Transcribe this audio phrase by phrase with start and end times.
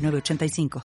[0.00, 0.82] 985.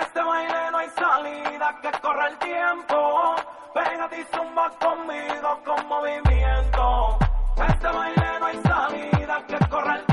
[0.00, 3.36] este baile no hay salida, que corre el tiempo.
[3.74, 7.18] Pégate y zumba conmigo con movimiento.
[7.68, 10.11] este baile no hay salida, que corre el tiempo.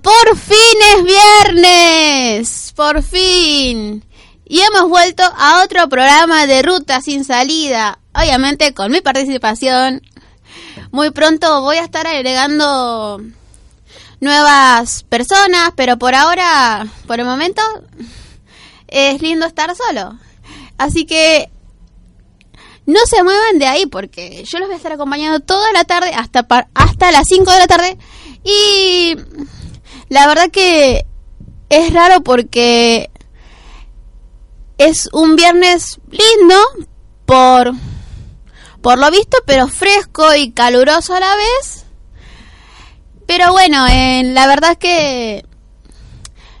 [0.00, 0.56] Por fin
[0.96, 4.04] es viernes, por fin.
[4.44, 10.02] Y hemos vuelto a otro programa de Ruta sin salida, obviamente con mi participación.
[10.90, 13.20] Muy pronto voy a estar agregando
[14.20, 17.62] nuevas personas, pero por ahora, por el momento,
[18.88, 20.18] es lindo estar solo.
[20.78, 21.50] Así que
[22.86, 26.12] no se muevan de ahí porque yo los voy a estar acompañando toda la tarde
[26.14, 27.98] hasta, hasta las 5 de la tarde.
[28.44, 29.16] Y
[30.12, 31.06] la verdad que
[31.70, 33.10] es raro porque
[34.76, 36.54] es un viernes lindo
[37.24, 37.72] por,
[38.82, 41.86] por lo visto, pero fresco y caluroso a la vez.
[43.26, 45.46] Pero bueno, la verdad es que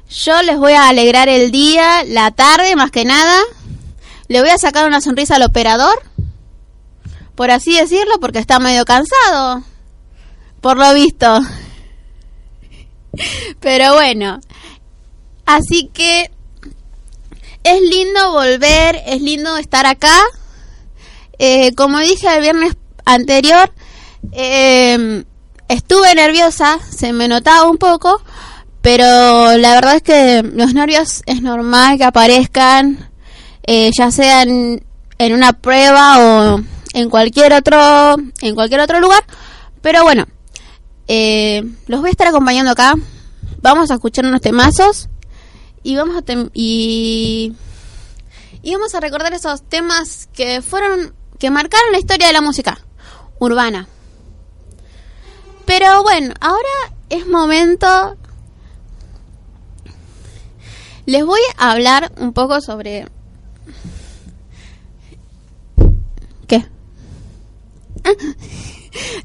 [0.08, 3.38] yo les voy a alegrar el día, la tarde más que nada.
[4.28, 6.02] Le voy a sacar una sonrisa al operador,
[7.34, 9.62] por así decirlo, porque está medio cansado,
[10.62, 11.42] por lo visto.
[13.60, 14.40] Pero bueno,
[15.46, 16.30] así que
[17.64, 20.16] es lindo volver, es lindo estar acá.
[21.38, 23.72] Eh, como dije el viernes anterior,
[24.32, 25.24] eh,
[25.68, 28.22] estuve nerviosa, se me notaba un poco,
[28.80, 33.10] pero la verdad es que los nervios es normal que aparezcan,
[33.66, 34.84] eh, ya sea en,
[35.18, 36.60] una prueba o
[36.94, 39.24] en cualquier otro, en cualquier otro lugar.
[39.80, 40.26] Pero bueno,
[41.08, 42.94] los voy a estar acompañando acá.
[43.60, 45.08] Vamos a escuchar unos temazos
[45.82, 46.22] y vamos a
[46.54, 47.54] y
[48.64, 52.78] vamos a recordar esos temas que fueron que marcaron la historia de la música
[53.38, 53.88] urbana.
[55.64, 56.68] Pero bueno, ahora
[57.08, 58.16] es momento
[61.04, 63.06] les voy a hablar un poco sobre
[66.46, 66.64] ¿Qué?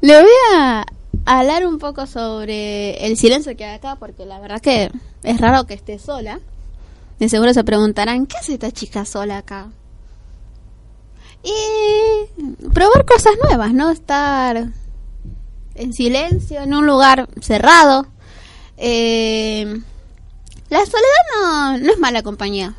[0.00, 0.84] Les voy a
[1.36, 4.90] hablar un poco sobre el silencio que hay acá porque la verdad que
[5.22, 6.40] es raro que esté sola.
[7.18, 9.68] De seguro se preguntarán, ¿qué hace esta chica sola acá?
[11.42, 13.90] Y probar cosas nuevas, ¿no?
[13.90, 14.68] Estar
[15.74, 18.06] en silencio, en un lugar cerrado.
[18.76, 19.80] Eh,
[20.70, 22.74] la soledad no, no es mala compañía.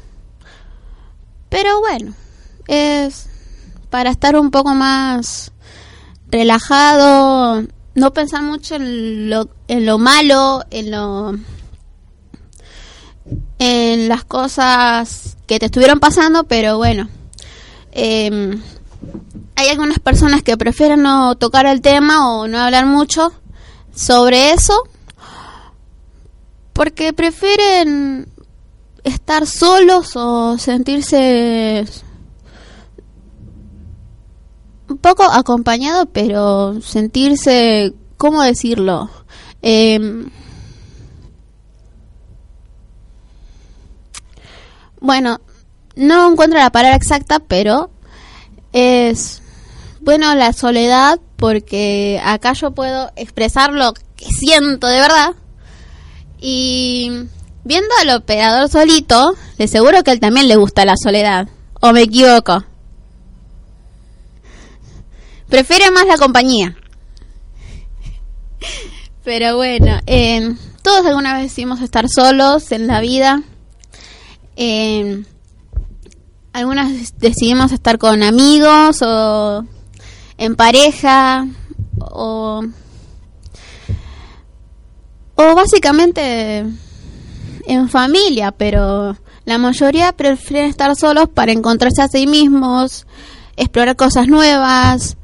[1.50, 2.13] Pero bueno,
[2.68, 3.28] es
[3.90, 5.51] para estar un poco más
[6.31, 7.63] relajado,
[8.00, 11.36] no pensar mucho en lo, en lo malo, en lo
[13.60, 17.10] en las cosas que te estuvieron pasando, pero bueno,
[17.92, 18.62] em,
[19.56, 23.34] hay algunas personas que prefieren no tocar el tema o no hablar mucho
[23.94, 24.74] sobre eso
[26.74, 28.30] porque prefieren
[29.04, 31.86] estar solos o sentirse
[34.89, 39.09] un poco acompañado, pero sentirse, ¿cómo decirlo?
[39.62, 40.25] Eh,
[45.00, 45.39] bueno,
[45.95, 47.91] no encuentro la palabra exacta, pero
[48.74, 49.41] es,
[50.01, 55.33] bueno, la soledad, porque acá yo puedo expresar lo que siento de verdad.
[56.41, 57.12] Y
[57.63, 61.47] viendo al operador solito, de seguro que a él también le gusta la soledad.
[61.81, 62.63] ¿O me equivoco?
[65.50, 66.75] Prefiere más la compañía.
[69.24, 73.42] Pero bueno, eh, todos alguna vez decimos estar solos en la vida.
[74.56, 75.24] Eh,
[76.54, 79.66] algunas decidimos estar con amigos o
[80.38, 81.48] en pareja
[82.00, 82.63] o,
[85.36, 86.66] o básicamente
[87.66, 93.06] en familia, pero la mayoría prefieren estar solos para encontrarse a sí mismos,
[93.57, 95.18] explorar cosas nuevas,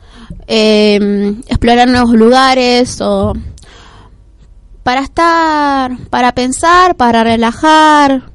[0.47, 3.33] eh, explorar nuevos lugares o
[4.83, 8.30] para estar, para pensar, para relajar.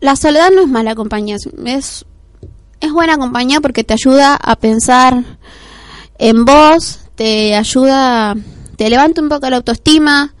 [0.00, 2.04] La soledad no es mala compañía, es,
[2.80, 5.22] es buena compañía porque te ayuda a pensar
[6.18, 8.34] en vos, te ayuda,
[8.76, 10.34] te levanta un poco la autoestima.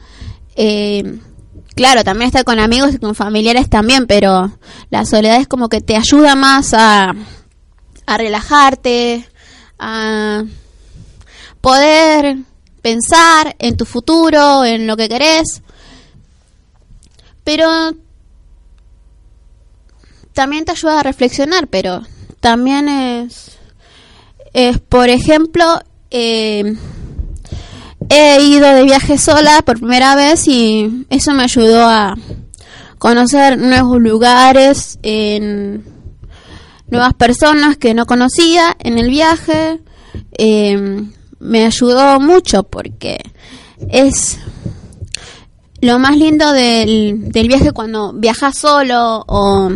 [0.56, 1.20] Eh,
[1.76, 4.58] claro, también estar con amigos y con familiares también, pero
[4.90, 7.14] la soledad es como que te ayuda más a,
[8.06, 9.29] a relajarte,
[9.80, 10.44] a
[11.60, 12.36] poder
[12.82, 15.62] pensar en tu futuro, en lo que querés.
[17.44, 17.66] Pero
[20.32, 22.02] también te ayuda a reflexionar, pero
[22.40, 23.58] también es,
[24.52, 25.64] es por ejemplo,
[26.10, 26.76] eh,
[28.08, 32.16] he ido de viaje sola por primera vez y eso me ayudó a
[32.98, 35.84] conocer nuevos lugares, en
[36.90, 39.80] nuevas personas que no conocía en el viaje.
[40.36, 41.04] Eh,
[41.38, 43.18] me ayudó mucho porque
[43.88, 44.38] es
[45.80, 49.70] lo más lindo del, del viaje cuando viajas solo o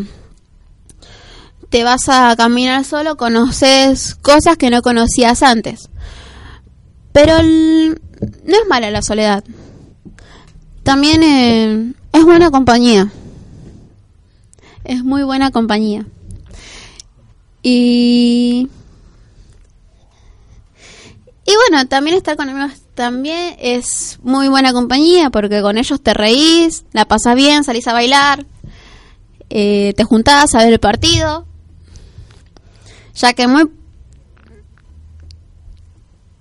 [1.75, 5.89] te vas a caminar solo, conoces cosas que no conocías antes.
[7.13, 7.95] Pero no
[8.55, 9.43] es mala la soledad.
[10.85, 13.11] También eh, es buena compañía.
[14.85, 16.07] Es muy buena compañía.
[17.67, 18.69] Y
[21.47, 26.15] y bueno, también estar con amigos también es muy buena compañía porque con ellos te
[26.15, 28.47] reís, la pasas bien, salís a bailar.
[29.51, 31.47] eh, te juntabas a ver el partido,
[33.15, 33.71] ya que muy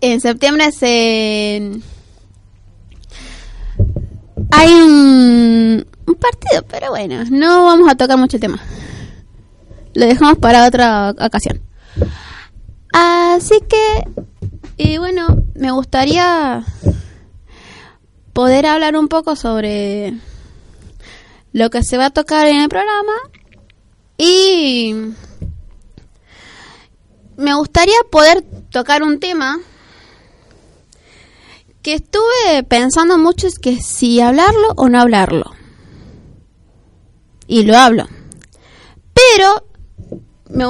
[0.02, 1.80] en septiembre se
[4.52, 5.86] hay un
[6.20, 8.62] partido, pero bueno, no vamos a tocar mucho el tema.
[9.94, 11.62] Lo dejamos para otra ocasión.
[12.92, 14.04] Así que,
[14.78, 16.64] y bueno, me gustaría
[18.34, 20.14] poder hablar un poco sobre
[21.52, 23.14] lo que se va a tocar en el programa
[24.18, 24.96] y
[27.38, 29.60] me gustaría poder tocar un tema
[31.82, 35.52] que estuve pensando mucho es que si hablarlo o no hablarlo.
[37.46, 38.08] Y lo hablo.
[39.14, 39.66] Pero
[40.54, 40.66] me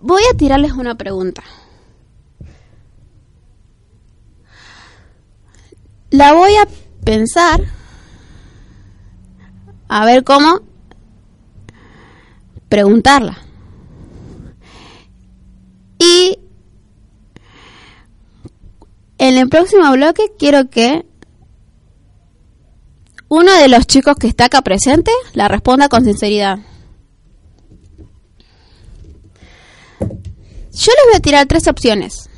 [0.00, 1.42] voy a tirarles una pregunta.
[6.10, 6.66] La voy a
[7.04, 7.60] pensar
[9.88, 10.60] a ver cómo
[12.68, 13.38] preguntarla.
[15.98, 16.38] Y
[19.18, 21.06] en el próximo bloque quiero que
[23.28, 26.58] uno de los chicos que está acá presente la responda con sinceridad.
[30.80, 32.30] Yo les voy a tirar tres opciones.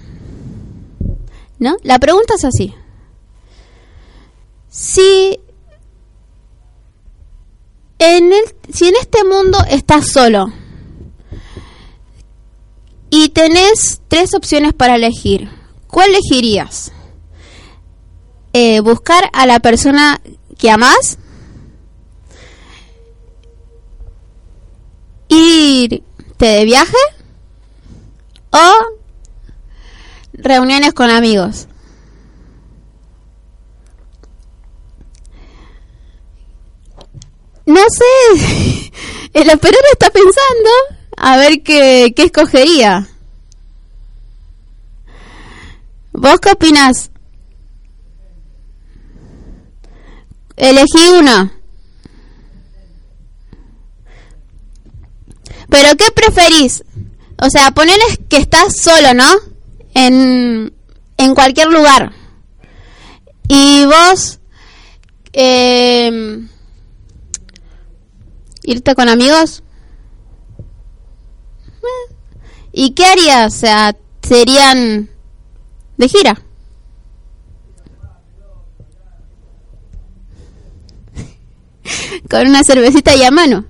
[1.61, 1.77] ¿No?
[1.85, 2.75] La pregunta es así.
[4.69, 5.39] Si
[8.01, 10.53] en el, si en este mundo estás solo
[13.11, 15.49] y tenés tres opciones para elegir,
[15.87, 16.91] ¿cuál elegirías?
[18.55, 20.21] Eh, ¿Buscar a la persona
[20.59, 21.19] que amás?
[25.29, 26.05] ¿Irte
[26.41, 26.97] de viaje?
[28.53, 28.75] ¿O
[30.35, 31.67] reuniones con amigos?
[37.65, 38.93] No sé,
[39.33, 40.71] el operador está pensando
[41.17, 43.09] a ver qué, qué escogería.
[46.13, 47.11] ¿Vos qué opinás?
[50.57, 51.53] Elegí una.
[55.71, 56.85] ¿Pero qué preferís?
[57.45, 59.27] O sea, ponerles que estás solo, ¿no?
[59.95, 60.73] En,
[61.17, 62.13] en cualquier lugar.
[63.49, 64.39] Y vos...
[65.33, 66.41] Eh,
[68.63, 69.65] irte con amigos.
[71.83, 72.15] Eh,
[72.73, 73.53] ¿Y qué harías?
[73.53, 75.11] O sea, serían
[75.97, 76.41] de gira.
[82.31, 83.67] con una cervecita y a mano.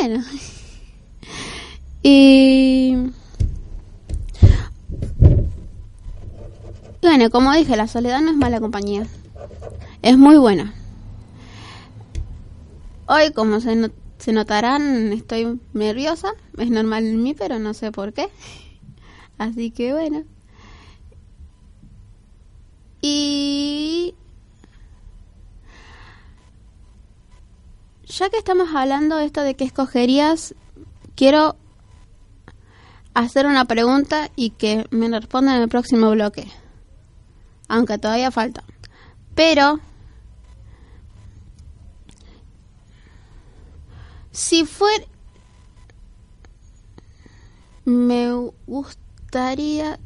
[0.00, 0.24] Bueno.
[2.00, 2.94] Y...
[7.02, 9.06] Bueno, como dije, la soledad no es mala compañía.
[10.00, 10.74] Es muy buena.
[13.06, 16.32] Hoy, como se, se notarán, estoy nerviosa.
[16.56, 18.28] Es normal en mí, pero no sé por qué.
[19.38, 20.22] Así que bueno.
[23.00, 24.14] Y...
[28.08, 30.54] Ya que estamos hablando de esto de qué escogerías,
[31.14, 31.56] quiero
[33.12, 36.50] hacer una pregunta y que me respondan en el próximo bloque.
[37.68, 38.64] Aunque todavía falta.
[39.34, 39.80] Pero...
[44.30, 45.04] Si fuera...
[47.84, 48.32] Me
[48.66, 50.00] gustaría...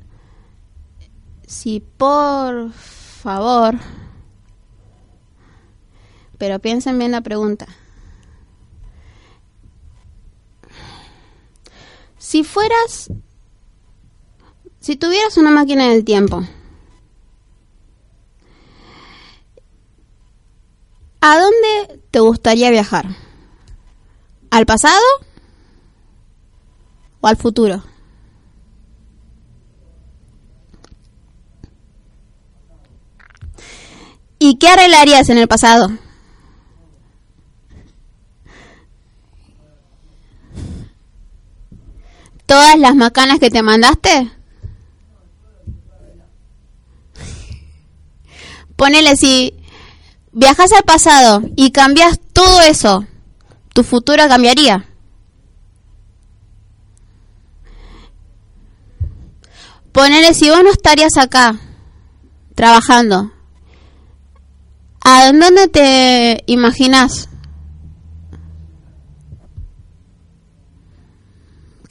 [1.47, 3.77] Si por favor...
[6.37, 7.69] Pero piensen bien la pregunta.
[12.33, 13.11] Si fueras...
[14.81, 16.43] Si tuvieras una máquina del tiempo,
[21.21, 23.05] ¿a dónde te gustaría viajar?
[24.51, 25.03] ¿Al pasado
[27.21, 27.83] o al futuro?
[34.39, 35.91] ¿Y qué arreglarías en el pasado?
[42.53, 44.31] ¿Todas las macanas que te mandaste?
[48.77, 49.55] Ponele si
[50.33, 53.07] viajas al pasado y cambias todo eso,
[53.73, 54.87] tu futuro cambiaría.
[59.93, 61.59] Ponele si vos no estarías acá
[62.55, 63.33] trabajando,
[65.01, 67.31] ¿a dónde te imaginas?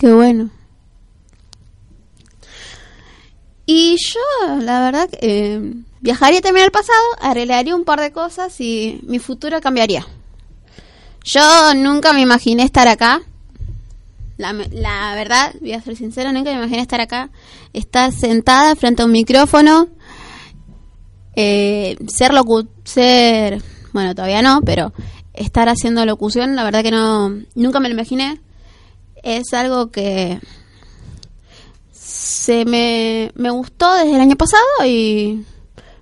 [0.01, 0.49] Qué bueno.
[3.67, 8.99] Y yo, la verdad, eh, viajaría también al pasado, arreglaría un par de cosas y
[9.03, 10.07] mi futuro cambiaría.
[11.23, 13.21] Yo nunca me imaginé estar acá.
[14.37, 17.29] La, la verdad, voy a ser sincera, nunca me imaginé estar acá.
[17.71, 19.87] Estar sentada frente a un micrófono.
[21.35, 23.61] Eh, ser locu ser
[23.93, 24.91] bueno todavía no pero
[25.33, 28.41] estar haciendo locución la verdad que no nunca me lo imaginé
[29.23, 30.39] es algo que
[31.91, 35.45] se me, me gustó desde el año pasado y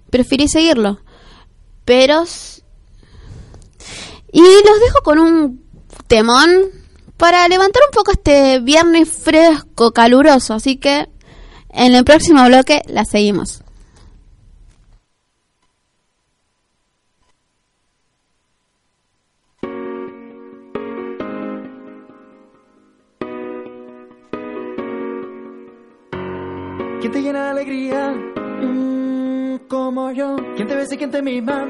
[0.10, 1.00] preferí seguirlo
[1.90, 2.24] pero
[4.32, 5.66] y los dejo con un
[6.06, 6.50] temón
[7.18, 10.54] para levantar un poco este viernes fresco, caluroso.
[10.54, 11.10] Así que
[11.70, 13.64] en el próximo bloque la seguimos.
[27.00, 28.12] ¿Quién te llena de alegría?
[28.12, 30.36] Mm, como yo.
[30.56, 31.65] ¿Quién te besa y quién te mima?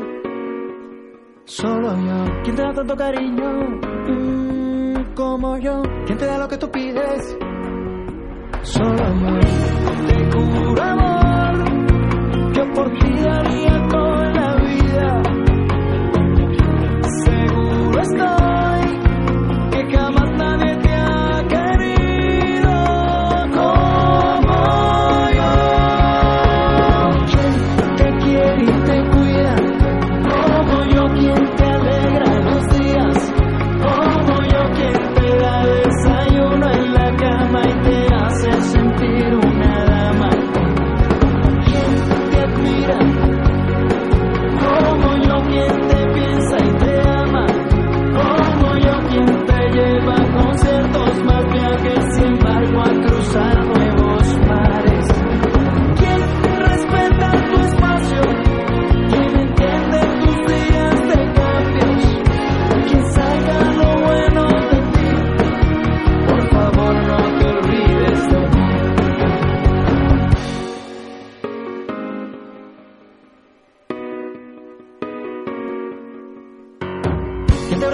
[1.45, 2.41] Solo yo.
[2.43, 3.51] ¿Quién te da tanto cariño?
[4.07, 5.83] Mm, como yo.
[6.07, 7.37] ¿Quién te da lo que tú pides?
[8.63, 9.39] Solo yo.
[10.07, 12.53] Te juro amor.
[12.53, 13.78] Yo por ti daría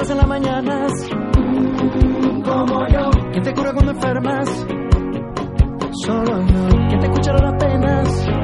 [0.05, 0.91] ¿Quién te abraza en las mañanas?
[2.43, 3.09] Como yo.
[3.31, 4.67] ¿Quién te cura cuando enfermas?
[6.05, 6.67] Solo yo.
[6.89, 8.34] ¿Quién te escucha las penas?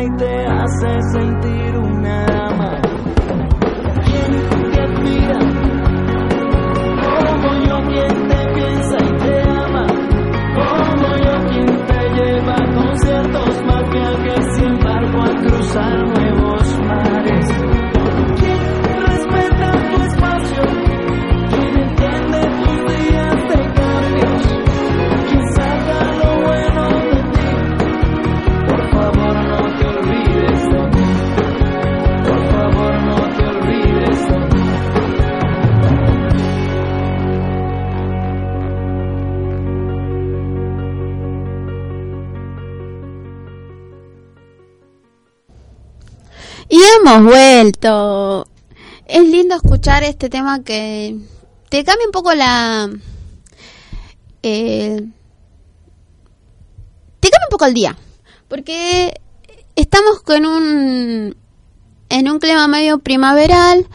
[0.00, 2.80] Y te hace sentir una dama.
[4.04, 5.38] ¿Quién te admira?
[7.18, 9.86] Como yo, quien te piensa y te ama.
[10.54, 17.11] Como yo, quien te lleva a conciertos, más viajes, sin embargo, a cruzar nuevos mares.
[47.20, 48.46] Vuelto.
[49.06, 51.16] Es lindo escuchar este tema que
[51.68, 52.90] te cambia un poco la...
[54.42, 55.06] eh,
[57.20, 57.96] te cambia un poco el día.
[58.48, 59.20] Porque
[59.76, 61.36] estamos con un...
[62.08, 63.86] En un clima medio primaveral.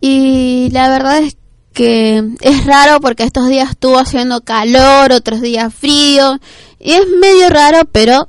[0.00, 1.36] Y la verdad es
[1.72, 6.38] que es raro porque estos días estuvo haciendo calor, otros días frío.
[6.78, 8.28] Y es medio raro, pero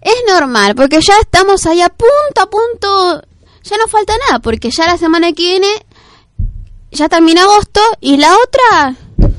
[0.00, 3.22] es normal, porque ya estamos ahí a punto, a punto,
[3.62, 5.86] ya no falta nada, porque ya la semana que viene
[6.90, 8.94] ya termina agosto y la otra,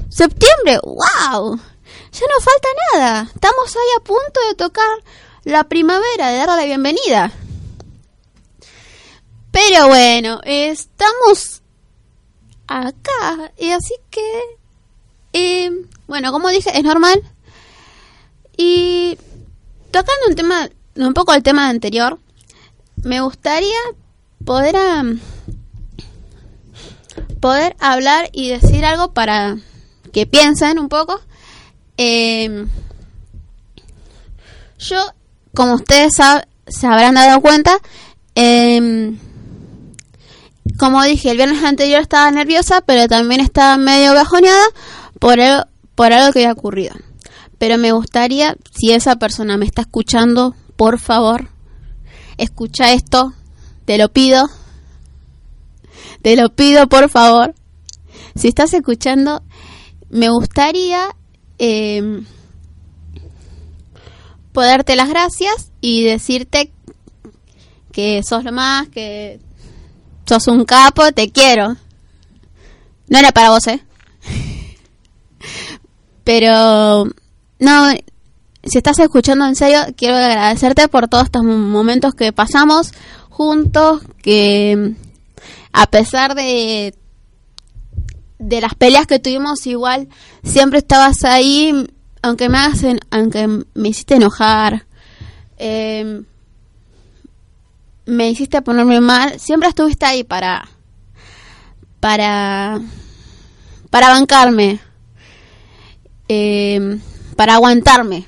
[0.10, 1.56] septiembre, wow,
[2.12, 5.04] ya no falta nada, estamos ahí a punto de tocar
[5.44, 7.32] la primavera, de darle la bienvenida.
[9.52, 11.64] Pero bueno, estamos
[12.68, 14.42] acá y así que,
[15.34, 15.72] eh,
[16.08, 17.24] bueno, como dije, es normal.
[18.56, 19.18] Y
[19.92, 22.20] tocando un tema, un poco el tema anterior,
[23.04, 23.78] me gustaría
[24.46, 25.20] poder am,
[27.40, 29.58] poder hablar y decir algo para
[30.12, 31.20] que piensen un poco.
[31.98, 32.66] Eh,
[34.80, 34.98] yo,
[35.54, 37.78] como ustedes sab- se habrán dado cuenta,
[38.36, 39.16] eh,
[40.78, 44.64] como dije, el viernes anterior estaba nerviosa, pero también estaba medio bajoneada
[45.20, 46.96] por, el- por algo que había ocurrido.
[47.60, 51.50] Pero me gustaría, si esa persona me está escuchando, por favor,
[52.38, 53.34] escucha esto,
[53.86, 54.50] te lo pido,
[56.22, 57.54] te lo pido por favor.
[58.36, 59.44] Si estás escuchando,
[60.10, 61.16] me gustaría
[61.58, 62.22] eh,
[64.54, 66.72] poderte las gracias y decirte
[67.92, 69.40] que sos lo más, que
[70.26, 71.76] sos un capo, te quiero.
[73.08, 73.84] No era para vos, ¿eh?
[76.24, 77.08] Pero,
[77.60, 77.92] no,
[78.64, 82.92] si estás escuchando en serio, quiero agradecerte por todos estos momentos que pasamos
[83.30, 84.96] juntos, que
[85.74, 86.94] a pesar de
[88.40, 90.08] de las peleas que tuvimos igual
[90.44, 91.88] siempre estabas ahí
[92.22, 94.86] aunque me hacen aunque me hiciste enojar
[95.58, 96.22] eh,
[98.06, 100.70] me hiciste ponerme mal siempre estuviste ahí para
[102.00, 102.80] para
[103.90, 104.80] para bancarme.
[106.28, 107.00] Eh,
[107.40, 108.26] para aguantarme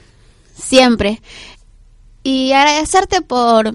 [0.55, 1.21] siempre.
[2.23, 3.73] Y agradecerte por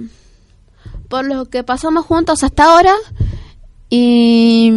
[1.10, 2.94] por lo que pasamos juntos hasta ahora.
[3.90, 4.72] Y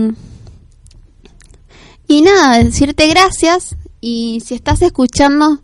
[2.10, 3.78] y nada, decirte gracias.
[4.02, 5.62] Y si estás escuchando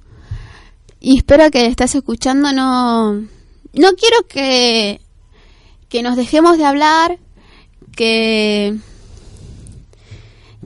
[1.02, 5.02] y espero que estés escuchando no no quiero que
[5.90, 7.20] que nos dejemos de hablar,
[7.98, 8.78] que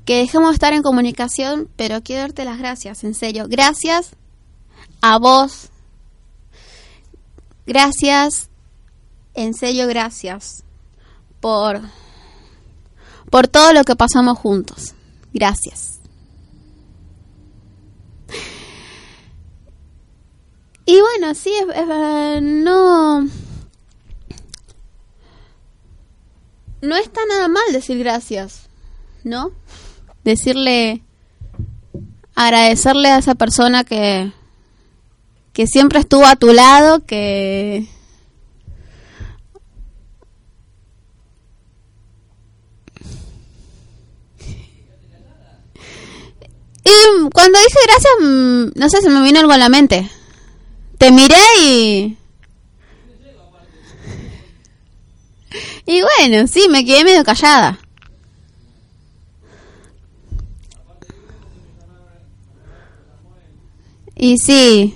[0.05, 3.47] que dejemos de estar en comunicación, pero quiero darte las gracias, en serio.
[3.49, 4.11] Gracias
[5.01, 5.69] a vos.
[7.65, 8.49] Gracias.
[9.33, 10.63] En serio, gracias
[11.39, 11.81] por
[13.29, 14.93] por todo lo que pasamos juntos.
[15.33, 15.99] Gracias.
[20.85, 23.27] Y bueno, sí, es, no...
[26.81, 28.69] No está nada mal decir gracias,
[29.25, 29.51] ¿no?
[30.23, 31.03] Decirle,
[32.35, 34.31] agradecerle a esa persona que,
[35.59, 37.85] que siempre estuvo a tu lado, que...
[46.85, 50.09] Y cuando dije gracias, mm, no sé, se me vino algo a la mente.
[50.97, 52.17] Te miré y...
[55.85, 57.77] Y bueno, sí, me quedé medio callada.
[64.15, 64.95] Y sí.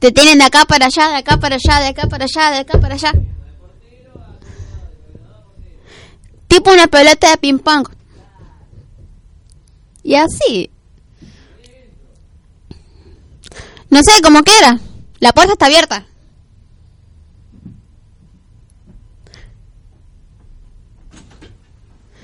[0.00, 2.58] Te tienen de acá para allá, de acá para allá, de acá para allá, de
[2.58, 3.12] acá para allá.
[6.48, 7.86] Tipo una pelota de ping pong.
[10.02, 10.70] Y así.
[13.90, 14.80] No sé, como quiera.
[15.18, 16.06] La puerta está abierta.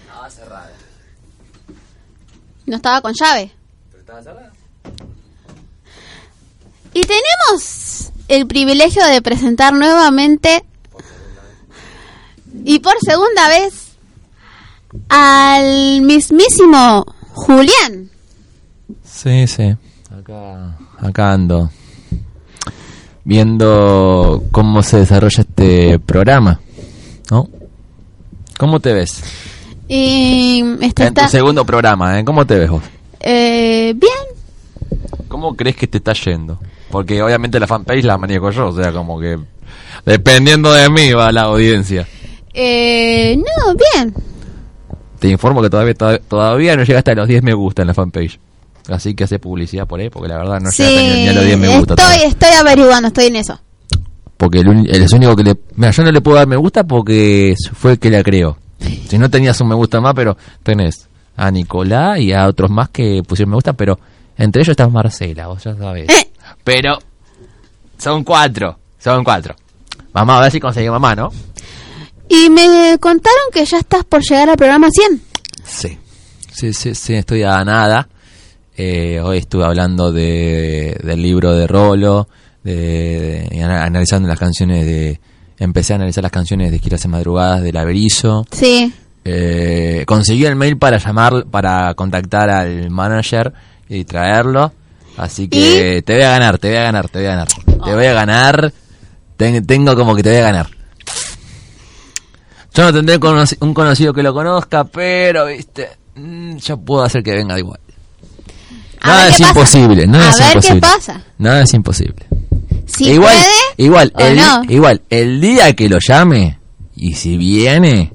[0.01, 0.73] Estaba cerrada.
[2.65, 3.53] No estaba con llave.
[3.91, 4.56] ¿Pero estaba cerrada?
[6.97, 10.65] Y tenemos el privilegio de presentar nuevamente
[12.65, 13.89] y por segunda vez
[15.11, 17.05] al mismísimo
[17.35, 18.09] Julián.
[19.05, 19.77] Sí, sí.
[20.11, 21.71] Acá, acá ando.
[23.25, 26.61] Viendo cómo se desarrolla este programa.
[27.31, 27.47] ¿No?
[28.57, 29.23] ¿Cómo te ves?
[29.87, 32.25] Y este En tu segundo programa, ¿eh?
[32.25, 32.83] ¿Cómo te ves vos?
[33.21, 35.29] eh, bien.
[35.29, 36.59] ¿Cómo crees que te está yendo?
[36.91, 39.39] Porque obviamente la fanpage la manejo yo, o sea, como que
[40.05, 42.07] dependiendo de mí va la audiencia.
[42.55, 44.15] Eh, no, bien.
[45.19, 48.39] Te informo que todavía todavía no llegaste a los 10 me gusta en la fanpage.
[48.89, 51.45] Así que hace publicidad por ahí, porque la verdad no sí, llegaste ni, a los
[51.45, 51.95] 10 me gusta.
[51.95, 52.27] estoy, todavía.
[52.29, 53.61] estoy averiguando, estoy en eso.
[54.37, 55.57] Porque el, el es único que le...
[55.75, 58.57] Mira, yo no le puedo dar me gusta porque fue el que la creó.
[59.09, 62.89] Si no tenías un me gusta más, pero tenés a Nicolás y a otros más
[62.91, 63.99] que pusieron me gusta, pero
[64.37, 66.09] entre ellos está Marcela, vos ya sabés.
[66.09, 66.31] Eh.
[66.65, 66.99] Pero
[67.99, 68.79] son cuatro.
[68.99, 69.55] Son cuatro.
[70.13, 71.31] Vamos a ver si conseguimos más, ¿no?
[72.29, 75.23] Y me contaron que ya estás por llegar al programa 100.
[75.65, 75.99] Sí.
[76.53, 78.09] Sí, sí, sí, estoy a nada.
[78.77, 82.29] Eh, hoy estuve hablando de, del libro de Rolo,
[82.65, 85.21] de, analizando las canciones de...
[85.59, 88.47] Empecé a analizar las canciones de Giras en Madrugadas de La Berizo.
[88.51, 88.93] Sí.
[89.25, 93.53] Eh, conseguí el mail para llamar, para contactar al manager
[93.89, 94.73] y traerlo.
[95.17, 97.49] Así que te voy a ganar, te voy a ganar, te voy a ganar.
[97.85, 98.73] Te voy a ganar.
[99.37, 100.67] Ten- tengo como que te voy a ganar.
[102.75, 103.19] Yo no tendré
[103.61, 107.81] un conocido que lo conozca, pero, viste, mm, yo puedo hacer que venga igual.
[109.01, 110.81] A Nada es qué imposible, nada A es ver qué imposible.
[110.81, 111.23] pasa.
[111.39, 112.27] Nada es imposible.
[112.87, 114.63] Si igual, puede igual, o el, no.
[114.69, 116.59] igual, el día que lo llame,
[116.97, 118.13] y si viene,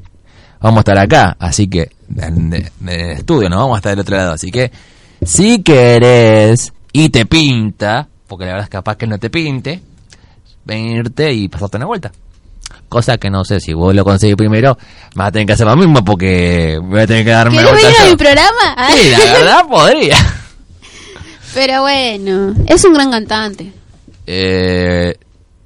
[0.60, 1.36] vamos a estar acá.
[1.40, 2.54] Así que, en
[2.88, 4.34] estudio, no vamos a estar del otro lado.
[4.34, 4.72] Así que,
[5.26, 9.82] si querés y te pinta, porque la verdad es capaz que no te pinte,
[10.66, 12.12] venirte y pasarte una vuelta.
[12.90, 14.78] Cosa que no sé, si vos lo conseguís primero,
[15.16, 17.82] vas a tener que hacer lo mismo porque voy a tener que darme una ¿Querés
[17.82, 18.94] vuelta venir a mi programa?
[18.94, 20.18] Sí, la verdad podría.
[21.54, 23.72] Pero bueno, es un gran cantante.
[24.26, 25.16] Eh,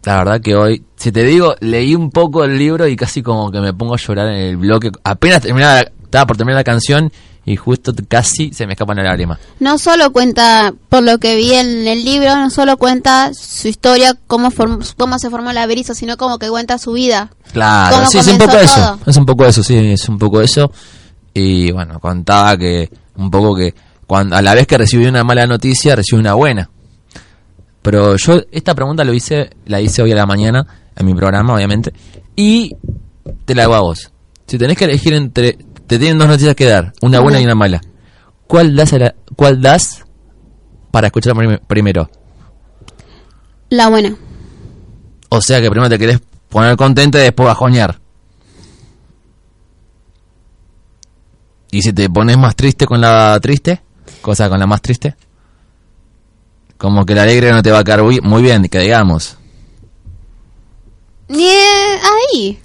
[0.03, 3.51] la verdad que hoy, si te digo, leí un poco el libro y casi como
[3.51, 4.91] que me pongo a llorar en el bloque.
[5.03, 7.11] Apenas terminaba, estaba por terminar la canción
[7.45, 9.37] y justo casi se me escapan las lágrimas.
[9.59, 14.17] No solo cuenta, por lo que vi en el libro, no solo cuenta su historia,
[14.27, 17.31] cómo, form- cómo se formó la Berizo, sino como que cuenta su vida.
[17.53, 18.99] Claro, ¿Cómo sí, es un poco eso.
[19.05, 20.71] Es un poco eso, sí, es un poco eso.
[21.33, 23.73] Y bueno, contaba que un poco que
[24.07, 26.69] cuando a la vez que recibí una mala noticia, recibí una buena.
[27.81, 31.53] Pero yo esta pregunta lo hice, la hice hoy a la mañana en mi programa,
[31.53, 31.93] obviamente,
[32.35, 32.71] y
[33.45, 34.11] te la hago a vos.
[34.47, 37.55] Si tenés que elegir entre, te tienen dos noticias que dar, una buena y una
[37.55, 37.81] mala.
[38.47, 40.05] ¿Cuál das, a la- cuál das
[40.91, 42.09] para escuchar prim- primero?
[43.69, 44.15] La buena.
[45.29, 46.19] O sea que primero te querés
[46.49, 47.99] poner contento y después bajonear.
[51.71, 53.81] Y si te pones más triste con la triste,
[54.21, 55.15] cosa con la más triste,
[56.77, 59.37] como que la alegre no te va a quedar muy, bien, que digamos.
[61.27, 61.99] Ni eh,
[62.33, 62.59] ahí.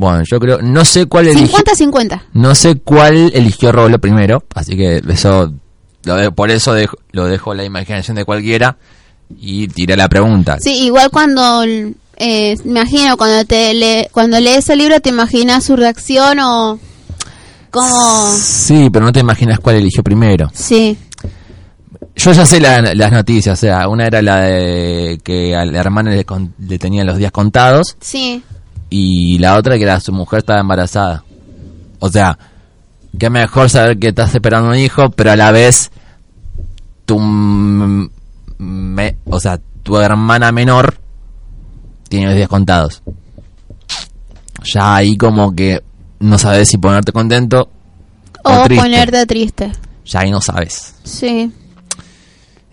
[0.00, 2.22] Bueno, yo creo, no sé cuál eligió, 50-50.
[2.34, 5.52] no sé cuál eligió Rolo primero, así que eso,
[6.04, 8.76] lo de- por eso dejo, lo dejo a la imaginación de cualquiera
[9.36, 10.58] y tiré la pregunta.
[10.60, 15.64] Sí, igual cuando, eh, me imagino, cuando te le, cuando lees el libro, te imaginas
[15.64, 16.78] su reacción o
[17.72, 18.30] como...
[18.36, 20.48] Sí, pero no te imaginas cuál eligió primero.
[20.54, 20.96] Sí.
[22.14, 26.10] Yo ya sé la- las noticias, o sea, una era la de que al hermano
[26.12, 28.44] le, con- le tenían los días contados Sí.
[28.90, 31.24] Y la otra que era su mujer estaba embarazada.
[31.98, 32.38] O sea,
[33.18, 35.90] que mejor saber que estás esperando un hijo, pero a la vez
[37.04, 40.98] tu me- o sea, tu hermana menor
[42.08, 43.02] tiene los días contados.
[44.74, 45.82] Ya ahí como que
[46.20, 47.68] no sabes si ponerte contento
[48.44, 48.82] o, O triste.
[48.84, 49.72] ponerte triste.
[50.04, 50.94] Ya ahí no sabes.
[51.04, 51.50] Sí.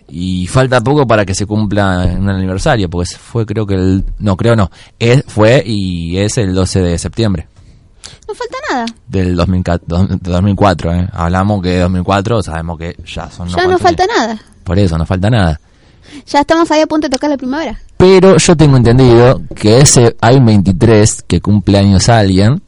[0.08, 4.04] Y falta poco para que se cumpla un aniversario, porque fue creo que el...
[4.18, 4.70] No, creo no.
[4.98, 7.48] Es, fue y es el 12 de septiembre
[8.28, 8.86] No falta nada.
[9.08, 10.94] del 2004, dos- de 2004.
[10.94, 11.08] ¿eh?
[11.12, 13.48] Hablamos que de 2004, sabemos que ya son...
[13.48, 14.16] ya no falta años.
[14.16, 14.40] nada.
[14.64, 15.60] Por eso, no falta nada.
[16.28, 17.78] Ya estamos ahí a punto de tocar la primavera.
[17.96, 22.62] Pero yo tengo entendido que ese hay un 23 que cumple años alguien,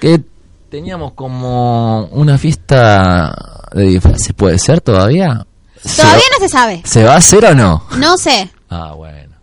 [0.00, 0.22] que
[0.70, 3.34] teníamos como una fiesta
[3.72, 5.44] de disfraces, ¿puede ser todavía?
[5.84, 6.82] ¿Se Todavía no se sabe.
[6.84, 7.84] ¿Se va a hacer o no?
[7.96, 8.50] No sé.
[8.70, 9.34] Ah, bueno.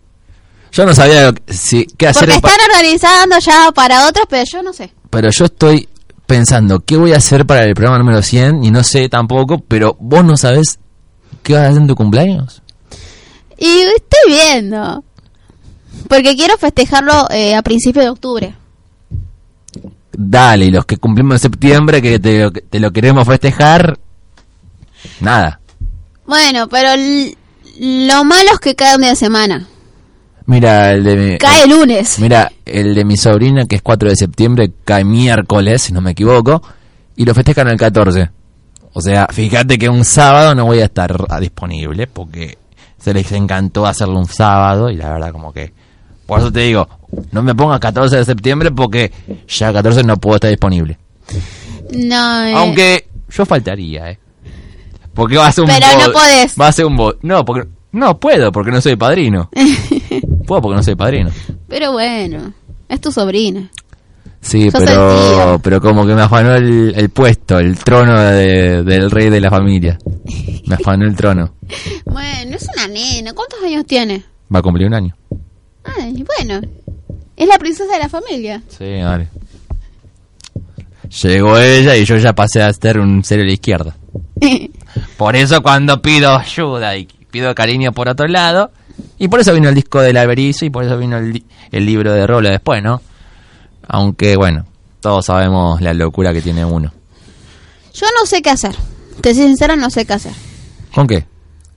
[0.72, 4.72] Yo no sabía si, qué hacer, Porque están organizando ya para otros, pero yo no
[4.72, 4.92] sé.
[5.10, 5.88] pero yo estoy
[6.26, 9.96] pensando qué voy a hacer para el programa número 100 y no sé tampoco, pero
[10.00, 10.78] vos no sabés
[11.42, 12.62] qué vas a hacer en tu cumpleaños.
[13.58, 15.02] Y estoy viendo.
[16.10, 18.54] Porque quiero festejarlo eh, a principios de octubre.
[20.12, 23.98] Dale, y los que cumplimos en septiembre, que te, lo- te lo queremos festejar,
[25.20, 25.60] nada.
[26.26, 26.90] Bueno, pero
[27.78, 29.66] lo malo es que cae un día de semana.
[30.46, 32.18] Mira, el de mi, Cae el lunes.
[32.20, 36.12] Mira, el de mi sobrina, que es 4 de septiembre, cae miércoles, si no me
[36.12, 36.62] equivoco,
[37.16, 38.30] y lo festejan el 14.
[38.92, 42.58] O sea, fíjate que un sábado no voy a estar disponible, porque
[42.98, 45.72] se les encantó hacerlo un sábado, y la verdad como que...
[46.26, 46.88] Por eso te digo,
[47.30, 49.12] no me pongas 14 de septiembre, porque
[49.48, 50.98] ya 14 no puedo estar disponible.
[51.92, 54.18] No, eh, Aunque yo faltaría, ¿eh?
[55.16, 56.54] Porque va a ser un Pero no podés.
[56.60, 57.68] Va a ser un bod- No, porque...
[57.92, 59.50] No puedo, porque no soy padrino.
[60.46, 61.30] puedo porque no soy padrino.
[61.66, 62.52] Pero bueno,
[62.88, 63.68] es tu sobrina.
[64.42, 69.10] Sí, Sos pero, pero como que me afanó el, el puesto, el trono de- del
[69.10, 69.98] rey de la familia.
[70.66, 71.54] Me afanó el trono.
[72.04, 73.32] Bueno, es una nena.
[73.34, 74.22] ¿Cuántos años tiene?
[74.54, 75.16] Va a cumplir un año.
[75.84, 76.60] Ay, bueno,
[77.36, 78.62] es la princesa de la familia.
[78.68, 79.28] Sí, vale.
[81.22, 83.96] Llegó ella y yo ya pasé a ser un cero a la izquierda.
[85.16, 88.70] Por eso cuando pido ayuda y pido cariño por otro lado,
[89.18, 92.12] y por eso vino el disco del Alberizo y por eso vino el, el libro
[92.12, 93.00] de Rolo después, ¿no?
[93.88, 94.66] Aunque bueno,
[95.00, 96.92] todos sabemos la locura que tiene uno.
[97.94, 98.74] Yo no sé qué hacer.
[99.20, 100.32] Te soy sincera, no sé qué hacer.
[100.94, 101.24] ¿Con qué?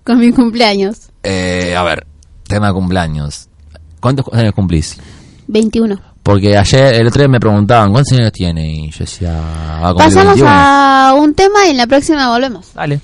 [0.04, 1.10] Con mi cumpleaños.
[1.23, 2.06] Eh, a ver,
[2.47, 3.47] tema de cumpleaños.
[3.99, 4.97] ¿Cuántos años cumplís?
[5.47, 6.09] 21.
[6.24, 8.72] Porque ayer, el otro día me preguntaban, ¿cuántos años tiene?
[8.72, 10.50] Y yo decía, va a cumplir Pasamos 21.
[10.52, 12.74] a un tema y en la próxima volvemos.
[12.74, 13.00] Dale.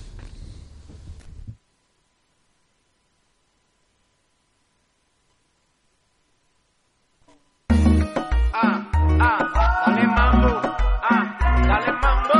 [8.53, 8.85] Ah,
[9.19, 9.39] ah,
[9.85, 10.53] dale mambo,
[11.09, 11.23] ah,
[11.69, 12.37] dale mambo.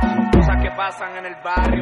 [0.00, 1.75] Son cosas que pasan en el barrio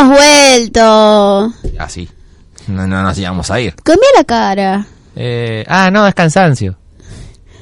[0.00, 1.52] hemos vuelto.
[1.78, 2.08] Así.
[2.68, 3.74] No, no nos íbamos a ir.
[3.82, 4.86] Cambia la cara.
[5.14, 6.76] Eh, ah, no, es cansancio.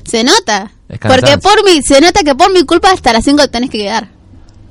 [0.04, 0.70] Se nota.
[0.88, 1.38] Es cansancio.
[1.38, 4.08] Porque por mi, se nota que por mi culpa hasta las 5 tenés que quedar.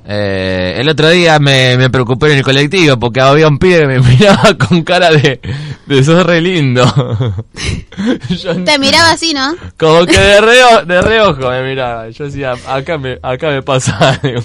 [0.06, 3.88] Eh, el otro día me, me preocupé en el colectivo porque había un pibe que
[3.88, 5.40] me miraba con cara de,
[5.86, 6.84] de sos re lindo.
[8.30, 9.56] Yo- Te miraba así, ¿no?
[9.78, 12.10] como que de, reo- de reojo me miraba.
[12.10, 14.44] Yo decía, acá me, acá me pasa algo.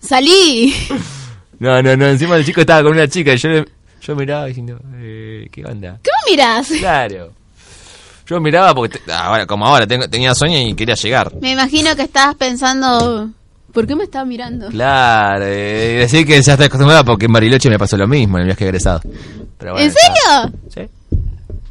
[0.00, 0.72] Salí.
[1.62, 3.64] No, no, no, encima el chico estaba con una chica y yo, le-
[4.00, 5.98] yo miraba diciendo, eh, ¿qué onda?
[6.02, 6.68] ¿Qué me mirás?
[6.78, 7.30] Claro.
[8.26, 11.32] Yo miraba porque, te- ahora, como ahora, tengo- tenía sueño y quería llegar.
[11.40, 13.30] Me imagino que estabas pensando,
[13.72, 14.70] ¿por qué me estaba mirando?
[14.70, 18.42] Claro, eh, decir que ya está acostumbrada porque en Bariloche me pasó lo mismo en
[18.42, 19.00] el viaje egresado.
[19.58, 20.50] Pero bueno, ¿En serio?
[20.66, 20.88] está- Sí.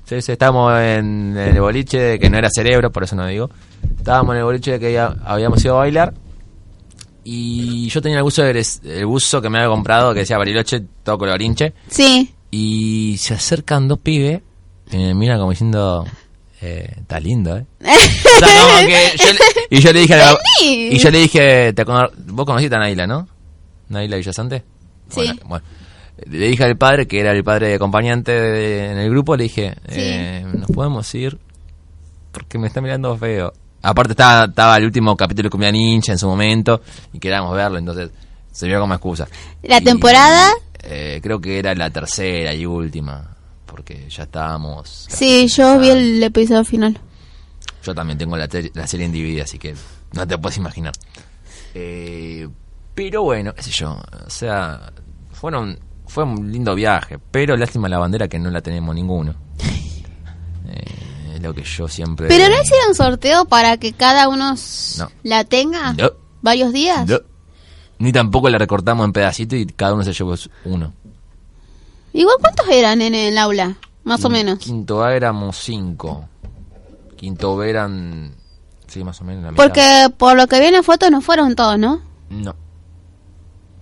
[0.05, 3.49] Sí, sí, estábamos en el boliche, que no era cerebro, por eso no digo.
[3.97, 6.13] Estábamos en el boliche que ya habíamos ido a bailar.
[7.24, 10.82] Y yo tenía el buzo, de- el buzo que me había comprado, que decía Bariloche,
[11.03, 11.74] todo colorinche.
[11.88, 12.34] Sí.
[12.49, 14.41] Y se acercan dos pibes
[14.91, 16.05] y me miran como diciendo,
[16.61, 17.65] eh, está lindo, ¿eh?
[17.82, 21.19] O sea, como que yo le- y yo le dije, a la- y yo le
[21.19, 23.28] dije, te vos conociste a Naila, ¿no?
[23.89, 24.63] Naila Villasante.
[25.09, 25.15] Sí.
[25.26, 25.65] Bueno, bueno.
[26.26, 29.43] le dije al padre, que era el padre de acompañante de- en el grupo, le
[29.43, 31.38] dije, eh, nos podemos ir
[32.32, 33.53] porque me está mirando feo.
[33.82, 36.82] Aparte estaba, estaba el último capítulo de Cumbia Ninja en su momento
[37.13, 38.09] y queríamos verlo, entonces
[38.51, 39.27] se vio como excusa.
[39.63, 40.51] ¿La Y, temporada?
[40.84, 45.07] eh, creo que era la tercera y última, porque ya estábamos...
[45.09, 46.99] Sí, yo vi el episodio final.
[47.84, 49.73] Yo también tengo la, la serie en DVD, así que
[50.13, 50.93] no te puedes imaginar.
[51.73, 52.47] Eh,
[52.93, 53.93] pero bueno, qué sé yo.
[54.25, 54.91] O sea,
[55.32, 59.34] fueron, fue un lindo viaje, pero lástima la bandera que no la tenemos ninguno.
[60.73, 60.86] Eh,
[61.41, 62.27] es lo que yo siempre...
[62.27, 64.55] ¿Pero no hicieron sorteo para que cada uno
[64.97, 65.11] No.
[65.23, 65.93] la tenga?
[65.93, 66.11] No.
[66.41, 67.07] ¿Varios días?
[67.07, 67.19] No.
[67.99, 70.35] Ni tampoco la recortamos en pedacitos y cada uno se llevó
[70.65, 70.93] uno.
[72.13, 73.75] Igual, ¿cuántos eran en el aula?
[74.03, 74.59] Más o menos.
[74.59, 76.27] Quinto A éramos cinco.
[77.15, 78.33] Quinto B eran...
[78.87, 79.63] Sí, más o menos la mitad.
[79.63, 82.01] Porque por lo que viene en fotos no fueron todos, ¿no?
[82.29, 82.55] No.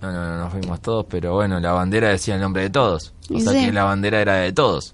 [0.02, 3.14] No, no, no, no fuimos todos, pero bueno, la bandera decía el nombre de todos.
[3.30, 3.66] O Y sea sí.
[3.66, 4.94] que la bandera era de todos.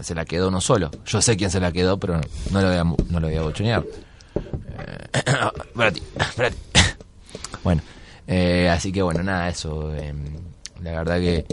[0.00, 0.90] Se la quedó uno solo.
[1.06, 2.20] Yo sé quién se la quedó, pero
[2.50, 3.84] no lo voy a, no lo voy a bochonear.
[4.34, 5.08] Eh,
[5.64, 6.56] espérate, espérate.
[7.62, 7.80] Bueno,
[8.26, 9.94] eh, así que bueno, nada, eso.
[9.94, 10.12] eh,
[10.82, 11.46] la verdad que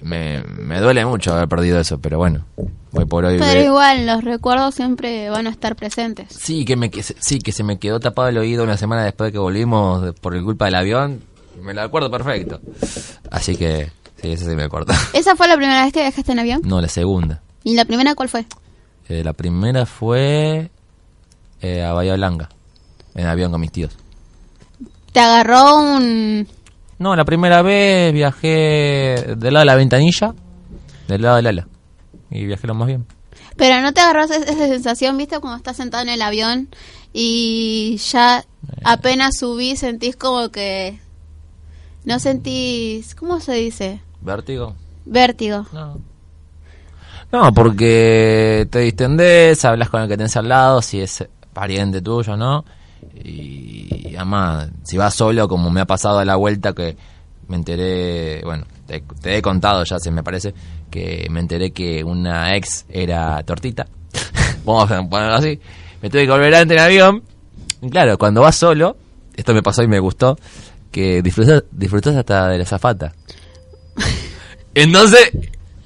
[0.00, 2.44] me, me duele mucho haber perdido eso, pero bueno,
[2.90, 3.38] voy por hoy.
[3.38, 6.26] Pero ve- igual, los recuerdos siempre van a estar presentes.
[6.34, 9.04] Sí, que me que se- sí que se me quedó tapado el oído una semana
[9.04, 11.20] después de que volvimos por el culpa del avión.
[11.60, 12.60] Me lo acuerdo perfecto.
[13.30, 13.92] Así que
[14.22, 14.92] sí, eso sí me acuerdo.
[15.12, 16.62] ¿Esa fue la primera vez que viajaste en avión?
[16.64, 17.42] No, la segunda.
[17.64, 18.46] ¿Y la primera cuál fue?
[19.08, 20.70] Eh, la primera fue
[21.60, 22.48] eh, a Bahía Blanca,
[23.14, 23.96] en avión con mis tíos.
[25.12, 26.48] ¿Te agarró un...
[26.98, 30.34] No, la primera vez viajé del lado de la ventanilla,
[31.08, 31.68] del lado del ala.
[32.30, 33.04] Y viajé lo más bien.
[33.56, 36.68] Pero no te agarró esa, esa sensación, viste, cuando estás sentado en el avión
[37.12, 38.44] y ya
[38.84, 40.98] apenas subí sentís como que...
[42.04, 43.14] No sentís...
[43.14, 44.00] ¿Cómo se dice?
[44.22, 44.74] ¿Vértigo?
[45.04, 45.66] Vértigo.
[45.72, 45.98] No.
[47.32, 52.36] No, porque te distendés, hablas con el que tenés al lado, si es pariente tuyo,
[52.36, 52.64] ¿no?
[53.14, 56.96] Y además, si vas solo, como me ha pasado a la vuelta, que
[57.48, 60.54] me enteré, bueno, te, te he contado ya, se me parece,
[60.90, 63.86] que me enteré que una ex era tortita.
[64.64, 65.58] Vamos a ponerlo así.
[66.02, 67.22] Me tuve que volver antes en avión.
[67.80, 68.96] Y claro, cuando vas solo,
[69.34, 70.36] esto me pasó y me gustó,
[70.90, 73.12] que disfrutas, disfrutas hasta de la zafata.
[74.74, 75.30] Entonces,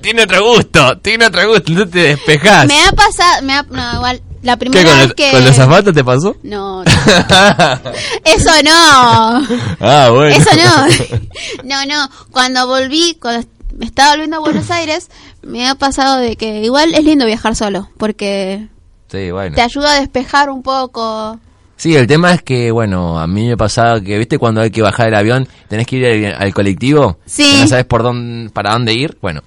[0.00, 2.66] tiene otro gusto, tiene otro gusto, no te despejás.
[2.66, 3.42] Me ha pasado...
[3.42, 5.30] Me ha, no, igual, la ¿Qué, primera con, vez el- que...
[5.32, 6.36] con los zapatos te pasó?
[6.42, 6.90] No, no.
[8.24, 9.46] Eso no.
[9.80, 10.36] ah, bueno.
[10.36, 11.18] Eso no.
[11.64, 12.08] No, no.
[12.30, 13.46] Cuando volví, cuando
[13.80, 15.10] estaba volviendo a Buenos Aires,
[15.42, 18.68] me ha pasado de que igual es lindo viajar solo, porque
[19.10, 19.54] Sí, bueno.
[19.54, 21.38] te ayuda a despejar un poco.
[21.76, 24.38] Sí, el tema es que, bueno, a mí me pasaba que, ¿viste?
[24.38, 27.18] Cuando hay que bajar el avión, tenés que ir al, al colectivo.
[27.26, 27.42] Sí.
[27.52, 29.18] que no sabes por dónde, para dónde ir.
[29.20, 29.42] Bueno,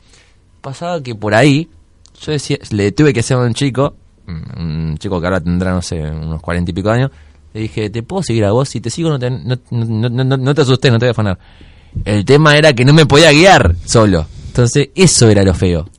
[0.61, 1.67] pasaba que por ahí,
[2.21, 3.95] yo decía, le tuve que hacer a un chico,
[4.27, 7.09] mm, un chico que ahora tendrá, no sé, unos cuarenta y pico años,
[7.53, 8.69] le dije, ¿te puedo seguir a vos?
[8.69, 11.09] Si te sigo, no te, no, no, no, no- no te asustes, no te voy
[11.09, 11.39] a afanar.
[12.05, 14.27] El tema era que no me podía guiar solo.
[14.49, 15.89] Entonces, eso era lo feo.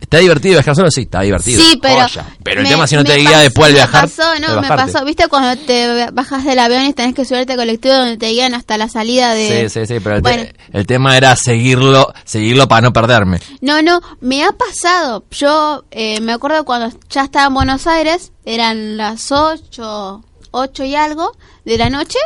[0.00, 0.90] ¿Está divertido viajar solo?
[0.90, 1.60] Sí, está divertido.
[1.62, 2.00] Sí, pero.
[2.08, 2.24] Joya.
[2.42, 4.04] Pero el me- tema si no te guía después al viajar.
[4.04, 5.04] Me pasó, no, me pasó.
[5.04, 8.54] ¿Viste cuando te bajas del avión y tenés que subirte al colectivo donde te guían
[8.54, 9.68] hasta la salida de.
[9.68, 10.50] Sí, sí, sí, pero el, te- Bueno.
[10.72, 13.40] el tema era seguirlo, seguirlo para no perderme.
[13.60, 15.24] No, no, me ha pasado.
[15.30, 20.94] Yo eh, me acuerdo cuando ya estaba en Buenos Aires, eran las 8, 8 y
[20.94, 22.18] algo de la noche.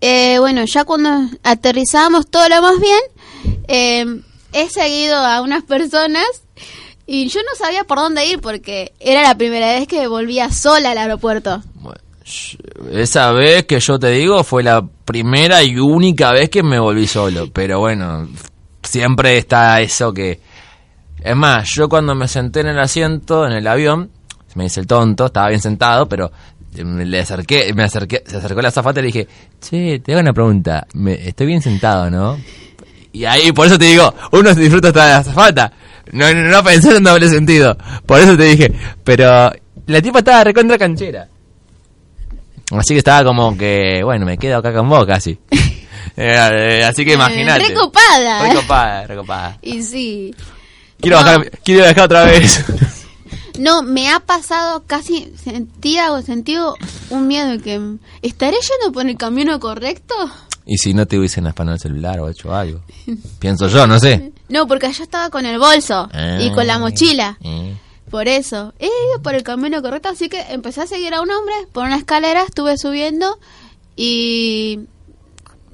[0.00, 1.10] Eh, bueno, ya cuando
[1.42, 3.00] aterrizamos todo lo más bien,
[3.68, 4.04] eh,
[4.52, 6.24] he seguido a unas personas
[7.06, 10.90] y yo no sabía por dónde ir porque era la primera vez que volvía sola
[10.90, 11.62] al aeropuerto.
[12.90, 17.06] Esa vez que yo te digo fue la primera y única vez que me volví
[17.06, 17.48] solo.
[17.52, 18.28] Pero bueno,
[18.82, 20.40] siempre está eso que...
[21.22, 24.10] Es más, yo cuando me senté en el asiento, en el avión,
[24.54, 26.30] me dice el tonto, estaba bien sentado, pero
[26.74, 29.28] le acerqué, me acerqué, se acercó la azafata y le dije,
[29.60, 32.38] che, te hago una pregunta, me, estoy bien sentado, ¿no?
[33.12, 35.72] Y ahí, por eso te digo, uno se disfruta hasta la azafata.
[36.12, 37.76] No, no, no pensar en doble sentido.
[38.06, 38.72] Por eso te dije,
[39.04, 39.50] pero
[39.86, 41.28] la tipa estaba recontra canchera.
[42.72, 45.38] Así que estaba como que, bueno, me quedo acá con vos casi.
[45.50, 45.68] Eh,
[46.16, 47.68] eh, así que imagínate.
[47.68, 48.48] recopada.
[48.48, 49.58] Recopada, recopada.
[49.62, 50.34] Y sí.
[51.00, 51.24] Quiero No.
[51.24, 52.64] bajar, quiero otra vez.
[53.58, 56.56] No, me ha pasado casi, sentía o sentí
[57.08, 57.80] un miedo de que
[58.20, 60.14] estaré yendo por el camino correcto.
[60.66, 62.82] y si no te hubiesen afanado el celular o hecho algo.
[63.38, 64.30] Pienso yo, no sé.
[64.48, 66.08] No, porque yo estaba con el bolso
[66.40, 67.38] y con la mochila.
[67.42, 67.76] Eh.
[68.10, 71.30] Por eso, he ido por el camino correcto, así que empecé a seguir a un
[71.30, 73.38] hombre por una escalera, estuve subiendo
[73.96, 74.80] y...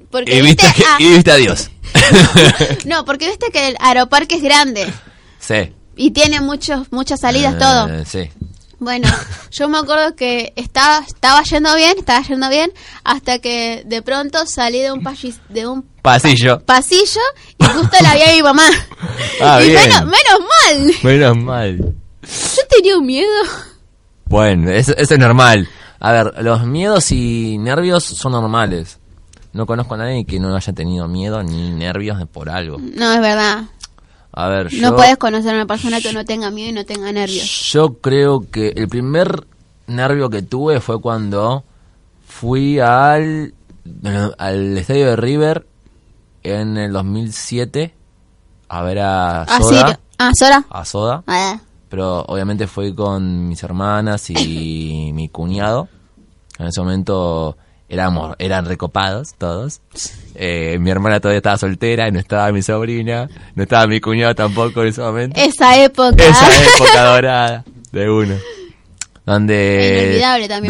[0.09, 1.69] Porque Y viste, viste, ah, y viste a Dios.
[2.85, 4.91] no, porque viste que el aeroparque es grande
[5.39, 5.73] sí.
[5.95, 8.05] y tiene muchos muchas salidas, Eh, todo.
[8.05, 8.29] Sí.
[8.83, 9.07] Bueno,
[9.51, 12.71] yo me acuerdo que estaba estaba yendo bien, estaba yendo bien,
[13.03, 16.59] hasta que de pronto salí de un pasillo, de un Pasillo.
[16.65, 17.21] pasillo
[17.57, 18.67] y justo la vi a mi mamá.
[19.41, 19.81] Ah, y bien.
[19.83, 20.93] menos, menos mal.
[21.03, 21.77] Menos mal.
[21.77, 23.29] Yo tenía un miedo.
[24.25, 25.67] Bueno, eso, eso es normal.
[25.99, 28.99] A ver, los miedos y nervios son normales.
[29.53, 32.79] No conozco a nadie que no haya tenido miedo ni nervios por algo.
[32.79, 33.63] No, es verdad.
[34.33, 36.85] A ver, No yo, puedes conocer a una persona que no tenga miedo y no
[36.85, 37.69] tenga nervios.
[37.71, 39.45] yo creo que el primer
[39.87, 41.63] nervio que tuve fue cuando
[42.27, 43.53] fui al,
[44.37, 45.67] al estadio de River
[46.41, 47.93] en el 2007
[48.69, 49.75] a ver a Ah, sí.
[49.75, 49.99] Soda.
[50.17, 50.65] Ah, Sora.
[50.69, 51.23] A Soda.
[51.27, 51.59] Ah,
[51.89, 55.87] pero obviamente fue con mis hermanas y mi cuñado.
[56.57, 57.55] En ese momento
[57.89, 59.81] éramos, eran recopados todos.
[60.35, 64.81] Eh, mi hermana todavía estaba soltera, no estaba mi sobrina, no estaba mi cuñado tampoco
[64.81, 65.39] en ese momento.
[65.39, 66.15] esa época.
[66.25, 68.35] Esa época dorada de uno.
[69.25, 70.19] Donde,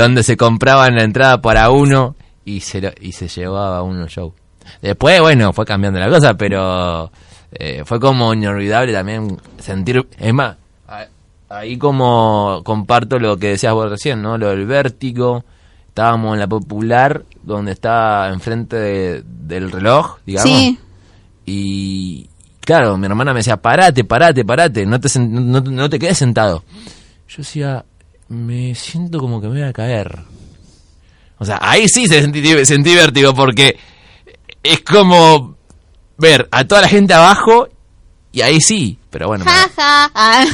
[0.04, 4.34] donde se compraban la entrada para uno y se, lo- y se llevaba uno show.
[4.82, 7.12] Después, bueno, fue cambiando la cosa, pero
[7.52, 10.06] eh, fue como inolvidable también sentir...
[10.20, 10.58] Es más,
[11.50, 14.38] ahí como comparto lo que decías vos recién, ¿no?
[14.38, 15.44] Lo del vértigo.
[15.94, 20.50] Estábamos en la popular, donde está enfrente de- del reloj, digamos.
[20.52, 20.80] Sí.
[21.46, 22.28] Y
[22.62, 26.64] claro, mi hermana me decía, parate, parate, parate, no te, no, no- te quedes sentado.
[27.28, 27.86] Yo decía,
[28.30, 30.18] me siento como que me voy a caer.
[31.38, 33.78] O sea, ahí sí se sentí, sentí vértigo porque
[34.64, 35.56] es como
[36.18, 37.68] ver a toda la gente abajo
[38.32, 40.46] y ahí sí, pero bueno, me, Ja, ja.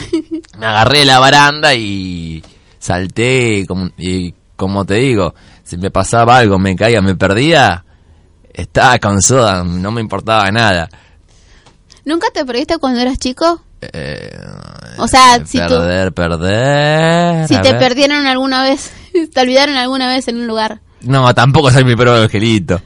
[0.58, 2.44] Me agarré de la baranda y
[2.78, 5.34] salté como, y como te digo,
[5.64, 7.86] si me pasaba algo, me caía, me perdía,
[8.54, 10.90] estaba con soda, no me importaba nada.
[12.04, 13.62] ¿Nunca te perdiste cuando eras chico?
[13.82, 14.30] Eh,
[14.98, 17.48] O sea, si tú- perder, perder.
[17.48, 17.80] Si te ver.
[17.80, 18.92] perdieron alguna vez,
[19.34, 20.82] te olvidaron alguna vez en un lugar.
[21.02, 22.82] No, tampoco soy mi propio angelito.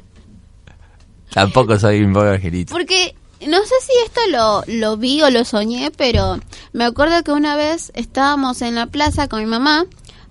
[1.34, 2.72] Tampoco soy mi propio angelito.
[2.72, 3.16] Porque
[3.48, 6.38] no sé si esto lo, lo vi o lo soñé, pero
[6.72, 9.86] me acuerdo que una vez estábamos en la plaza con mi mamá,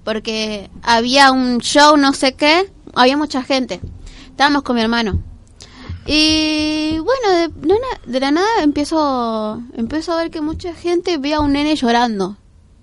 [0.05, 3.81] porque había un show, no sé qué, había mucha gente.
[4.27, 5.23] Estábamos con mi hermano.
[6.07, 7.53] Y bueno,
[8.07, 12.37] de, la nada empiezo, empiezo a ver que mucha gente ve a un nene llorando.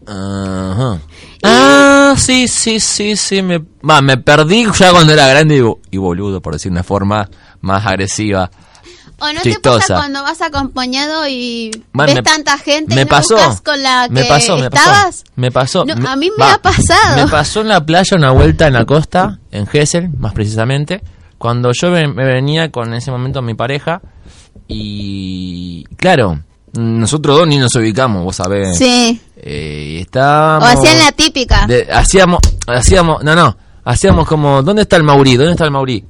[0.07, 0.99] Ajá.
[1.43, 3.41] Ah, sí, sí, sí, sí.
[3.41, 7.29] Me, va, me perdí ya cuando era grande y, y boludo, por decir una forma
[7.61, 8.49] más agresiva.
[9.21, 13.05] ¿O no te pasa cuando vas acompañado y Man, ves me- tanta gente me y
[13.05, 13.37] no pasó.
[13.63, 15.23] con la que me pasó, me estabas?
[15.35, 15.85] Me pasó.
[15.85, 17.15] No, a mí me va, ha pasado.
[17.15, 21.01] Me pasó en la playa una vuelta en la costa, en Gessel, más precisamente,
[21.37, 24.01] cuando yo me, me venía con en ese momento mi pareja
[24.67, 26.39] y claro,
[26.73, 28.77] nosotros dos ni nos ubicamos, vos sabés.
[28.77, 29.19] Sí.
[29.35, 30.19] Eh, O
[30.63, 31.65] hacían la típica.
[31.67, 35.35] de- hacíamos, hacíamos, no, no, hacíamos como, ¿dónde está el Maurí?
[35.37, 36.03] ¿Dónde está el Maurí?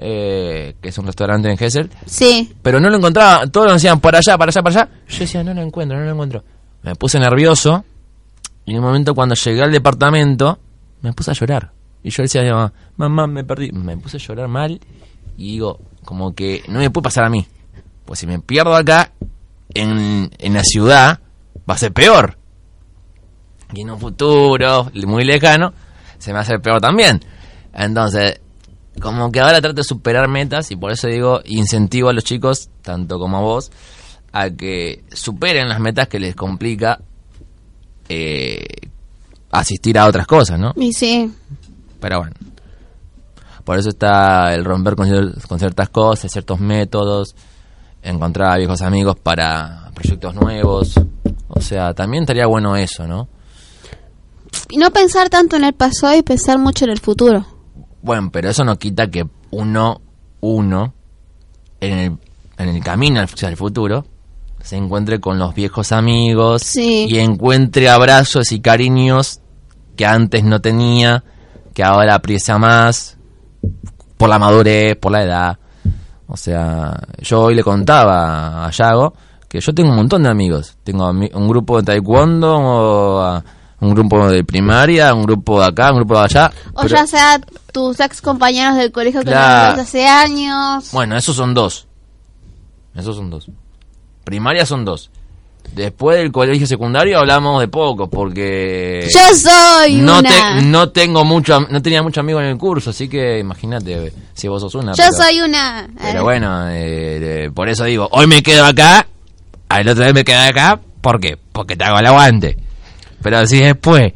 [0.00, 1.90] Eh, que es un restaurante en Gessel.
[2.06, 2.54] Sí.
[2.62, 4.90] Pero no lo encontraba, todos nos decían por allá, para allá, para allá.
[5.08, 6.44] Yo decía, no lo encuentro, no lo encuentro.
[6.82, 7.84] Me puse nervioso
[8.64, 10.58] y en un momento cuando llegué al departamento
[11.02, 11.72] me puse a llorar.
[12.04, 13.72] Y yo decía a mi mamá, mamá, me perdí.
[13.72, 14.80] Me puse a llorar mal
[15.36, 17.44] y digo, como que no me puede pasar a mí.
[18.04, 19.10] Pues si me pierdo acá,
[19.74, 21.18] en, en la ciudad,
[21.68, 22.38] va a ser peor.
[23.74, 25.72] Y en un futuro muy lejano,
[26.18, 27.20] se me va a hacer peor también.
[27.74, 28.40] Entonces,
[28.98, 32.68] como que ahora trato de superar metas y por eso digo, incentivo a los chicos,
[32.82, 33.70] tanto como a vos,
[34.32, 37.00] a que superen las metas que les complica
[38.08, 38.66] eh,
[39.50, 40.72] asistir a otras cosas, ¿no?
[40.76, 41.32] Y sí.
[42.00, 42.34] Pero bueno.
[43.64, 45.08] Por eso está el romper con,
[45.46, 47.34] con ciertas cosas, ciertos métodos,
[48.02, 50.94] encontrar a viejos amigos para proyectos nuevos.
[51.48, 53.28] O sea, también estaría bueno eso, ¿no?
[54.70, 57.46] Y no pensar tanto en el pasado y pensar mucho en el futuro.
[58.02, 60.00] Bueno, pero eso no quita que uno,
[60.40, 60.94] uno,
[61.80, 62.18] en el,
[62.58, 64.04] en el camino hacia el futuro,
[64.60, 67.06] se encuentre con los viejos amigos Sí.
[67.08, 69.40] y encuentre abrazos y cariños
[69.96, 71.24] que antes no tenía,
[71.74, 73.16] que ahora aprecia más,
[74.16, 75.58] por la madurez, por la edad.
[76.26, 79.14] O sea, yo hoy le contaba a Yago
[79.48, 80.76] Que yo tengo un montón de amigos.
[80.84, 83.42] Tengo un grupo de taekwondo, o,
[83.80, 86.52] un grupo de primaria, un grupo de acá, un grupo de allá.
[86.74, 87.40] O pero- ya sea
[87.72, 89.76] tus ex compañeros del colegio que Claro.
[89.76, 90.90] no hace años.
[90.92, 91.86] Bueno, esos son dos.
[92.96, 93.48] Esos son dos.
[94.24, 95.10] Primaria son dos.
[95.74, 100.28] Después del colegio secundario hablamos de poco porque Yo soy no una.
[100.28, 104.48] te- no tengo mucho no tenía muchos amigos en el curso, así que imagínate si
[104.48, 104.92] vos sos una.
[104.94, 105.86] Yo pero- soy una.
[106.00, 109.06] Pero bueno, eh, eh, por eso digo, hoy me quedo acá,
[109.68, 111.36] al otro día me quedo acá, ¿por qué?
[111.52, 112.56] Porque te hago el aguante.
[113.22, 114.12] Pero si después,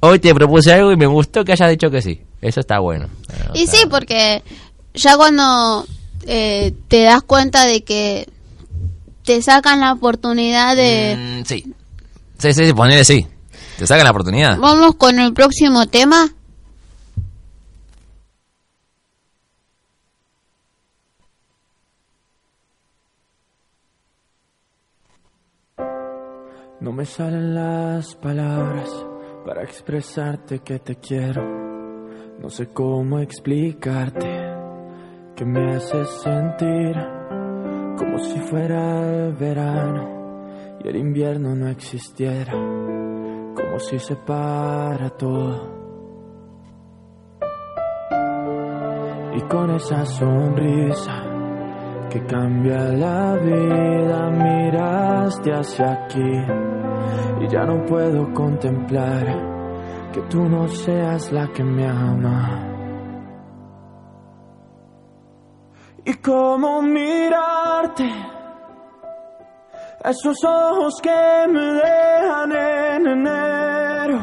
[0.00, 3.08] hoy te propuse algo y me gustó que hayas dicho que sí, eso está bueno.
[3.54, 4.42] Y sí, porque
[4.94, 5.86] ya cuando
[6.26, 8.28] eh, te das cuenta de que
[9.24, 11.40] te sacan la oportunidad de...
[11.42, 11.74] mm, sí.
[12.38, 13.26] Sí, sí, sí, ponele sí.
[13.78, 14.58] Te sacan la oportunidad.
[14.58, 16.32] Vamos con el próximo tema.
[26.84, 29.06] No me salen las palabras
[29.46, 31.42] para expresarte que te quiero.
[32.38, 34.28] No sé cómo explicarte
[35.34, 36.94] que me haces sentir
[37.96, 40.44] como si fuera el verano
[40.84, 45.72] y el invierno no existiera, como si se para todo.
[49.32, 51.24] Y con esa sonrisa
[52.10, 56.73] que cambia la vida, miraste hacia aquí
[57.40, 59.54] y ya no puedo contemplar
[60.12, 62.70] que tú no seas la que me ama.
[66.04, 68.08] Y cómo mirarte,
[70.04, 74.18] esos ojos que me dejan en enero,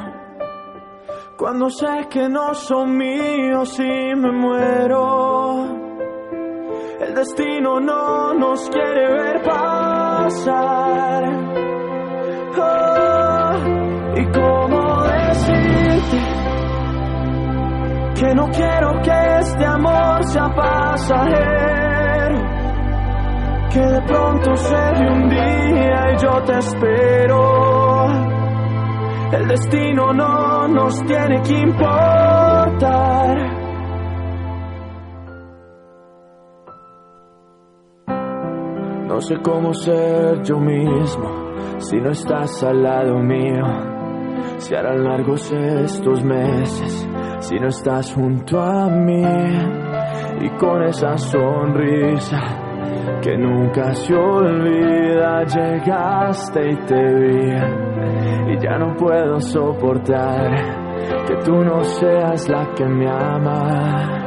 [1.37, 5.81] cuando sé que no son míos y me muero.
[7.01, 11.23] El destino no nos quiere ver pasar.
[12.57, 12.90] Oh,
[18.21, 22.37] que no quiero que este amor sea pasajero.
[23.73, 28.07] Que de pronto se dé un día y yo te espero.
[29.31, 33.37] El destino no nos tiene que importar.
[39.07, 43.65] No sé cómo ser yo mismo si no estás al lado mío.
[44.59, 47.07] Si harán largos estos meses
[47.41, 49.23] si no estás junto a mí.
[50.41, 52.39] Y con esa sonrisa
[53.21, 58.53] que nunca se olvida, llegaste y te vi.
[58.53, 60.51] Y ya no puedo soportar
[61.27, 64.17] que tú no seas la que me ama.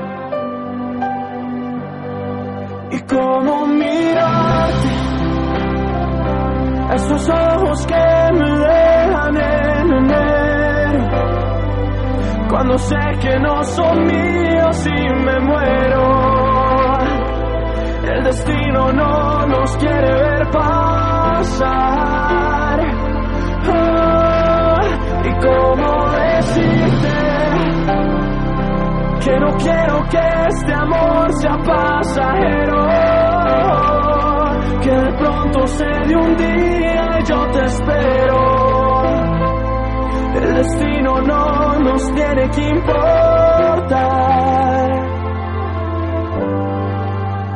[2.91, 4.89] Y cómo mirarte,
[6.95, 9.74] esos ojos que me dejan
[12.55, 16.05] cuando sé que no son míos y me muero.
[18.05, 21.65] El destino no nos quiere ver pasar.
[23.67, 24.81] Ah,
[25.25, 27.17] y cómo decirte
[29.25, 32.87] que no quiero que este amor sea pasajero.
[34.81, 38.54] Que de pronto se dé un día y yo te espero.
[40.55, 44.05] El destino no nos tiene que importar.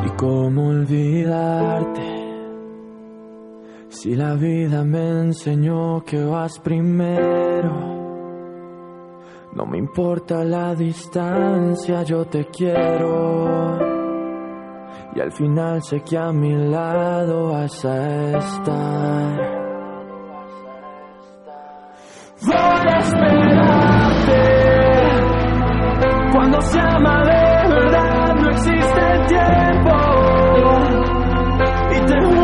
[0.05, 2.09] ¿Y cómo olvidarte?
[3.89, 7.99] Si la vida me enseñó que vas primero.
[9.55, 13.79] No me importa la distancia, yo te quiero.
[15.15, 19.58] Y al final sé que a mi lado vas a estar.
[22.41, 24.39] Voy a esperarte.
[26.33, 29.95] Cuando se ama de verdad no existe tiempo.
[31.91, 32.38] Y te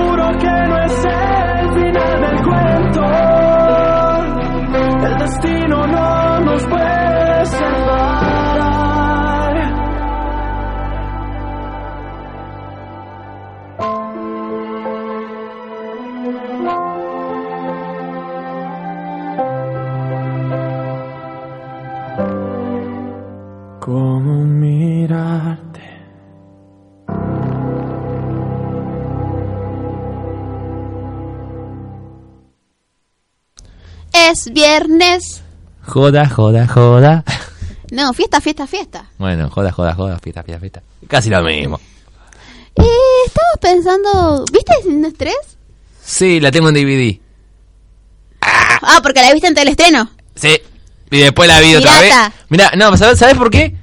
[34.31, 35.43] Es viernes.
[35.87, 37.25] Joda, joda, joda.
[37.91, 39.11] No, fiesta, fiesta, fiesta.
[39.19, 40.83] Bueno, joda, joda, joda, fiesta, fiesta, fiesta.
[41.07, 41.79] Casi lo mismo.
[42.77, 42.87] Eh,
[43.27, 45.37] estaba pensando, ¿viste Sin Estrés?
[46.03, 47.21] Sí, la tengo en DVD.
[48.41, 50.11] Ah, porque la viste en teleestreno.
[50.35, 50.59] Sí.
[51.11, 52.09] Y después la vi otra vez.
[52.09, 52.33] Pirata.
[52.49, 53.77] Mira, no, ¿sabes, ¿sabes por qué?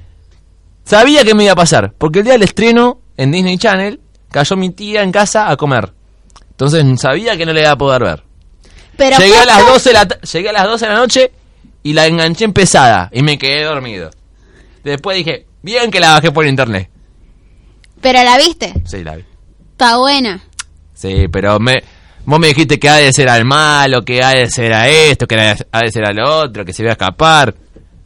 [0.84, 1.94] Sabía que me iba a pasar.
[1.96, 5.92] Porque el día del estreno en Disney Channel cayó mi tía en casa a comer.
[6.50, 8.31] Entonces sabía que no le iba a poder ver.
[8.96, 11.32] Pero llegué, a las 12 de la, llegué a las 12 de la noche
[11.82, 14.10] y la enganché empezada y me quedé dormido.
[14.84, 16.90] Después dije, bien que la bajé por internet.
[18.00, 18.72] Pero la viste.
[18.84, 19.24] Sí, la vi.
[19.72, 20.42] Está buena.
[20.94, 21.82] Sí, pero me,
[22.24, 25.26] vos me dijiste que ha de ser al malo, que ha de ser a esto,
[25.26, 27.54] que ha de- ser al otro, que se iba a escapar.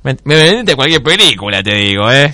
[0.03, 2.33] Me, me vendiste cualquier película, te digo, ¿eh?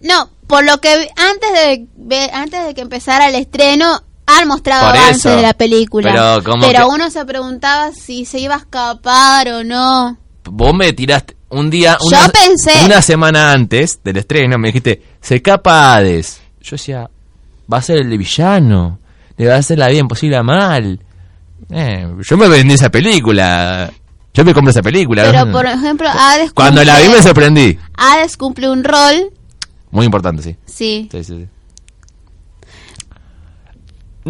[0.00, 4.96] No, por lo que antes de antes de que empezara el estreno han mostrado Por
[4.98, 5.30] avances eso.
[5.36, 6.12] de la película.
[6.12, 10.16] Pero como Pero que- uno se preguntaba si se iba a escapar o no.
[10.44, 15.02] Vos me tiraste un día, Yo una, pensé- una semana antes del estreno, me dijiste,
[15.20, 16.40] se escapa Hades.
[16.60, 17.08] Yo decía,
[17.72, 18.98] va a ser el villano,
[19.36, 21.00] le va a hacer la vida imposible a mal.
[21.70, 23.90] Eh, yo me vendí esa película,
[24.34, 25.24] yo me compré esa película.
[25.24, 27.78] Pero por ejemplo, Hades Cuando la vi me sorprendí.
[27.96, 29.30] Hades cumple un rol,
[29.90, 30.56] Muy importante, sí.
[30.66, 31.08] sí.
[31.10, 31.46] Sí, sí, sí.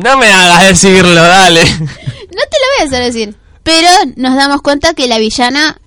[0.03, 1.65] No me hagas decirlo, dale.
[1.65, 1.79] No
[2.45, 3.35] te lo voy a hacer decir.
[3.63, 5.79] Pero nos damos cuenta que la villana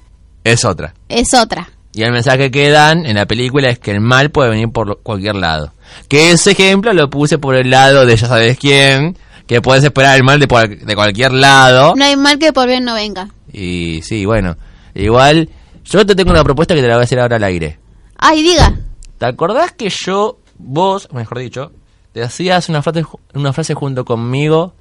[0.44, 0.94] Es otra.
[1.10, 1.70] es otra.
[1.94, 5.02] Y el mensaje que dan en la película es que el mal puede venir por
[5.02, 5.74] cualquier lado.
[6.08, 10.16] Que ese ejemplo lo puse por el lado de ya sabes quién, que puedes esperar
[10.16, 11.94] el mal de, por- de cualquier lado.
[11.96, 13.28] No hay mal que por bien no venga.
[13.52, 14.56] Y sí, bueno,
[14.96, 15.50] igual
[15.84, 17.78] yo te tengo una propuesta que te la voy a hacer ahora al aire.
[18.18, 18.74] Ay, diga.
[19.18, 21.72] ¿Te acordás que yo, vos, mejor dicho,
[22.14, 23.04] te hacías una frase,
[23.34, 24.74] una frase junto conmigo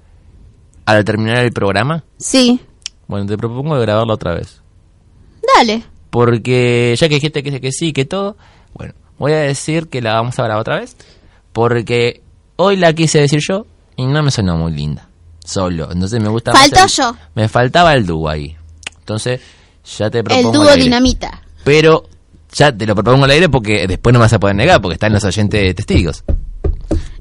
[0.86, 2.04] al terminar el programa?
[2.18, 2.60] Sí.
[3.06, 4.60] Bueno, te propongo grabarla otra vez.
[5.56, 5.82] Dale.
[6.10, 8.36] Porque ya que dijiste que, que sí, que todo,
[8.74, 10.96] bueno, voy a decir que la vamos a grabar otra vez.
[11.52, 12.22] Porque
[12.56, 13.66] hoy la quise decir yo
[13.96, 15.08] y no me sonó muy linda.
[15.44, 15.90] Solo.
[15.90, 17.16] Entonces me gusta más Faltó el- yo.
[17.34, 18.56] Me faltaba el dúo ahí.
[18.98, 19.40] Entonces,
[19.98, 20.48] ya te propongo.
[20.48, 21.42] El dúo dinamita.
[21.64, 22.08] Pero
[22.52, 24.94] ya te lo propongo al aire porque después no me vas a poder negar porque
[24.94, 26.24] están los oyentes testigos.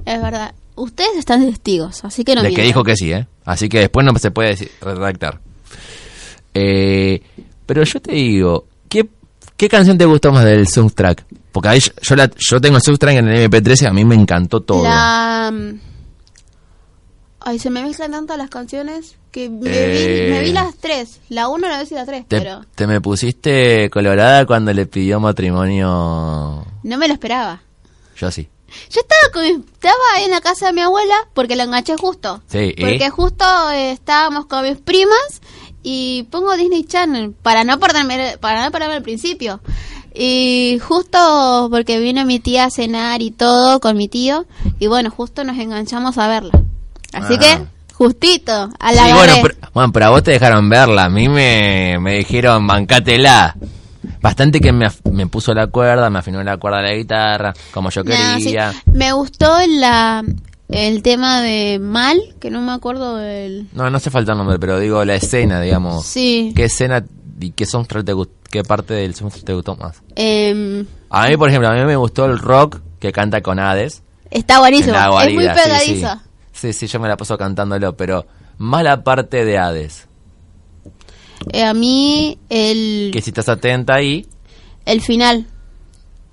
[0.05, 0.53] Es verdad.
[0.75, 3.27] Ustedes están testigos, así que no de que dijo que sí, ¿eh?
[3.45, 5.39] Así que después no se puede decir- redactar.
[6.53, 7.21] Eh,
[7.65, 9.07] pero yo te digo, ¿qué,
[9.57, 11.25] ¿qué canción te gustó más del soundtrack?
[11.51, 14.05] Porque ahí yo, yo, la- yo tengo el soundtrack en el MP3 y a mí
[14.05, 14.83] me encantó todo.
[14.83, 15.51] La...
[15.53, 15.79] mm,
[17.41, 20.25] Ay, se me mezclan tantas las canciones que me, Eh.
[20.27, 21.19] vi, me vi las tres.
[21.29, 24.85] La uno, la dos y la tres, Te, pero te me pusiste colorada cuando le
[24.85, 26.65] pidió matrimonio.
[26.83, 27.61] no me lo esperaba.
[28.17, 28.49] Yo sí.
[28.89, 32.41] Yo estaba con estaba ahí en la casa de mi abuela porque la enganché justo.
[32.49, 35.41] Porque justo eh, estábamos con mis primas
[35.83, 39.59] y pongo Disney Channel para no perderme para no perderme al principio.
[40.13, 44.45] Y justo porque vino mi tía a cenar y todo con mi tío
[44.79, 46.51] y bueno, justo nos enganchamos a verla.
[47.13, 47.39] Así Ah.
[47.39, 49.41] que justito a la Sí, bueno agarré.
[49.41, 51.05] pero, bueno, pero a vos te dejaron verla.
[51.05, 53.55] A mí me, me dijeron, bancátela.
[54.21, 57.89] Bastante que me, me puso la cuerda, me afinó la cuerda de la guitarra, como
[57.89, 58.07] yo sí.
[58.09, 58.73] quería.
[58.93, 60.23] Me gustó la
[60.69, 64.59] el tema de Mal, que no me acuerdo del No, no hace falta el nombre,
[64.59, 66.05] pero digo la escena, digamos.
[66.05, 66.53] Sí.
[66.55, 67.03] ¿Qué escena
[67.39, 68.13] y qué soundtrack te
[68.51, 70.01] qué parte del soundtrack te gustó más?
[70.15, 74.03] Em, A mí, por ejemplo, a mí me gustó el rock que canta con Hades.
[74.29, 74.93] está buenísimo.
[74.93, 75.95] en la es muy guarida, sí.
[75.95, 76.05] Sí.
[76.53, 78.27] sí, sí, yo me la paso cantándolo, pero
[78.59, 80.07] más la parte de Hades.
[81.53, 84.25] Eh, a mí el, Que si estás atenta ahí,
[84.85, 85.45] el final,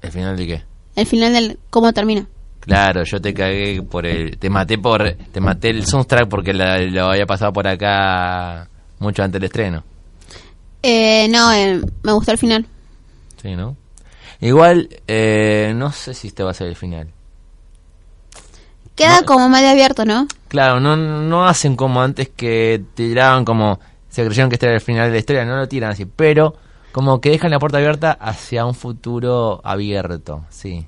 [0.03, 0.63] el final de qué?
[0.97, 2.27] el final del cómo termina.
[2.61, 4.39] Claro, yo te cagué por el...
[4.39, 5.13] Te maté por...
[5.31, 9.85] Te maté el soundtrack porque la- lo había pasado por acá mucho antes del estreno.
[10.83, 12.67] Eh, no, eh, me gustó el final.
[13.41, 13.77] Sí, ¿no?
[14.41, 17.09] Igual, eh, no sé si este va a ser el final.
[18.97, 19.27] Queda No.
[19.27, 20.27] como medio abierto, ¿no?
[20.49, 23.79] Claro, no, no hacen como antes que tiraban como...
[24.17, 26.07] Se creyeron que este era el final de la historia, no lo tiran así.
[26.07, 26.55] Pero
[26.93, 30.87] como que dejan la puerta abierta hacia un futuro abierto, sí.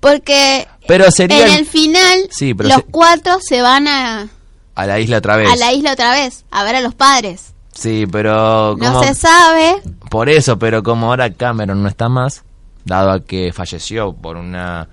[0.00, 4.28] Porque Pero sería en el- final Sí, pero los se- cuatro se van a,
[4.74, 5.50] a la isla otra vez.
[5.50, 7.52] a la isla otra vez a ver a los padres.
[7.74, 8.76] Sí, pero...
[8.78, 9.76] No se sabe.
[10.10, 12.44] Por eso, pero como ahora Cameron no está más,
[12.84, 14.88] dado a que falleció por una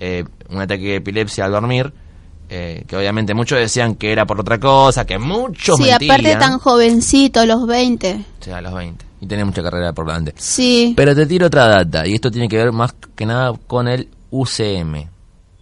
[0.00, 1.92] eh, un ataque de epilepsia al dormir,
[2.48, 6.10] eh, que obviamente muchos decían que era por otra cosa, que muchos Sí, mentían.
[6.20, 8.24] aparte tan jovencito, los 20.
[8.40, 9.04] O sea, a los 20.
[9.20, 10.34] Y tenía mucha carrera por delante.
[10.36, 10.92] Sí.
[10.96, 14.08] Pero te tiro otra data, y esto tiene que ver más que nada con el
[14.30, 15.08] UCM.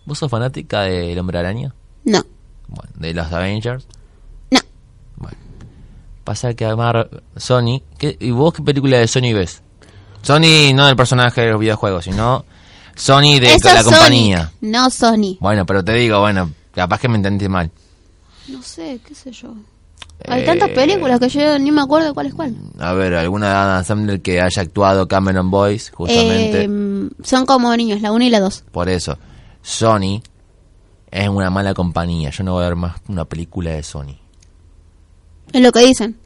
[0.05, 1.73] ¿Vos sos fanática del Hombre Araña?
[2.05, 2.25] No.
[2.69, 3.87] Bueno, de los Avengers.
[4.51, 4.59] No.
[5.17, 5.37] Bueno.
[6.25, 7.07] Pasa que además
[7.37, 7.83] Sony...
[7.99, 9.63] ¿qué- ¿Y vos qué película de Sony ves?
[10.23, 12.45] Sony no del personaje de los videojuegos, sino
[12.97, 14.39] Sony de Eso la es compañía.
[14.39, 15.37] Sonic, no Sony.
[15.41, 17.71] Bueno, pero te digo, bueno, capaz que me entendí mal.
[18.49, 19.55] No sé, qué sé yo.
[20.29, 22.55] Hay tantas Eh, películas que yo ni me acuerdo cuál es cuál.
[22.79, 26.65] A ver, alguna de Adam Sandler que haya actuado Cameron Boyce, justamente.
[26.65, 28.65] Eh, son como niños, la 1 y la 2.
[28.71, 29.19] Por eso,
[29.63, 30.23] Sony
[31.11, 32.31] es una mala compañía.
[32.31, 34.17] Yo no voy a ver más una película de Sony.
[35.53, 36.17] Es lo que dicen.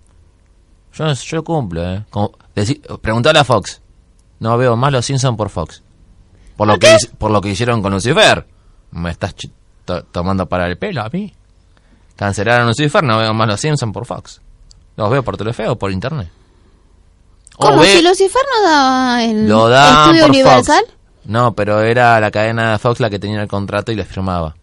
[0.94, 2.04] Yo, yo cumplo, ¿eh?
[3.00, 3.80] Preguntale a Fox.
[4.40, 5.82] No veo más los Simpsons por Fox.
[6.56, 8.46] Por lo, que, por lo que hicieron con Lucifer.
[8.90, 9.34] ¿Me estás
[10.12, 11.32] tomando para el pelo a mí?
[12.16, 14.40] Cancelaron Lucifer, no veo más los Simpsons por Fox.
[14.96, 16.28] Los veo por Telefe o por internet.
[17.56, 17.78] ¿Cómo?
[17.80, 20.84] ve- Si Lucifer no daba en lo Estudio Universal.
[20.86, 20.92] Fox.
[21.24, 24.54] No, pero era la cadena de Fox la que tenía el contrato y le firmaba.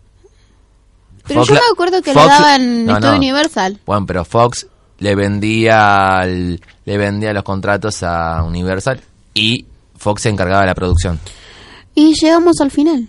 [1.28, 3.18] Pero Fox yo me acuerdo que Fox- lo daban en No, Estudio no.
[3.18, 3.80] Universal.
[3.86, 4.68] Bueno, pero Fox
[5.00, 9.02] le vendía el- le vendía los contratos a Universal
[9.34, 9.66] y
[9.98, 11.20] Fox se encargaba de la producción.
[11.96, 13.08] Y llegamos al final.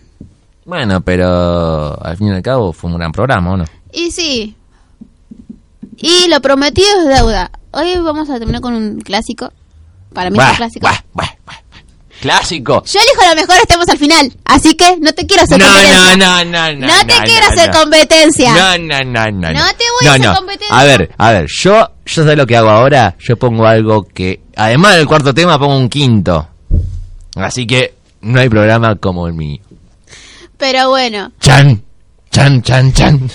[0.65, 3.65] Bueno, pero al fin y al cabo fue un gran programa, ¿o no?
[3.93, 4.57] Y sí.
[5.97, 7.51] Y lo prometido es deuda.
[7.73, 9.53] Hoy vamos a terminar con un clásico.
[10.13, 10.89] Para mí es un clásico.
[12.21, 12.83] Clásico.
[12.87, 14.33] Yo elijo lo mejor, estemos al final.
[14.47, 16.17] Así que no te quiero hacer No, competencia.
[16.17, 16.87] no, no, no, no.
[16.87, 17.81] No te quiero hacer no.
[17.81, 18.53] competencia.
[18.55, 19.53] No, no, no, no.
[19.53, 20.79] No te voy a hacer competencia.
[20.79, 23.17] A ver, a ver, yo, yo sé lo que hago ahora.
[23.19, 26.49] Yo pongo algo que, además del cuarto tema, pongo un quinto.
[27.37, 29.61] Así que no hay programa como el mío.
[30.59, 31.33] Pero bueno.
[31.41, 31.83] Chan,
[32.31, 33.31] chan, chan, chan.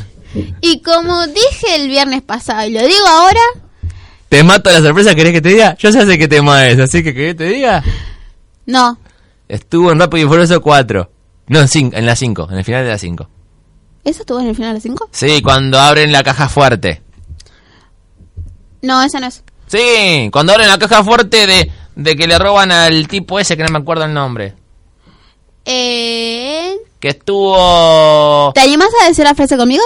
[0.62, 3.40] Y como dije el viernes pasado y lo digo ahora,
[4.30, 5.16] ¿Te mato la sorpresa?
[5.16, 5.76] ¿Querés que te diga?
[5.80, 7.84] Yo ya sé qué tema es, así que ¿querés que te diga?
[8.66, 8.98] no.
[9.48, 11.12] Estuvo en Rápido y Furioso 4.
[11.48, 13.28] No, en, cin- en la 5, en el final de la 5.
[14.04, 15.10] ¿Eso estuvo en el final de las 5?
[15.12, 17.02] Sí, cuando abren la caja fuerte.
[18.84, 19.44] No, esa no es.
[19.68, 23.64] Sí, cuando abren la caja fuerte de, de que le roban al tipo ese que
[23.64, 24.54] no me acuerdo el nombre.
[25.72, 28.52] Eh, Que estuvo...
[28.56, 29.84] ¿Te animás a decir la frase conmigo?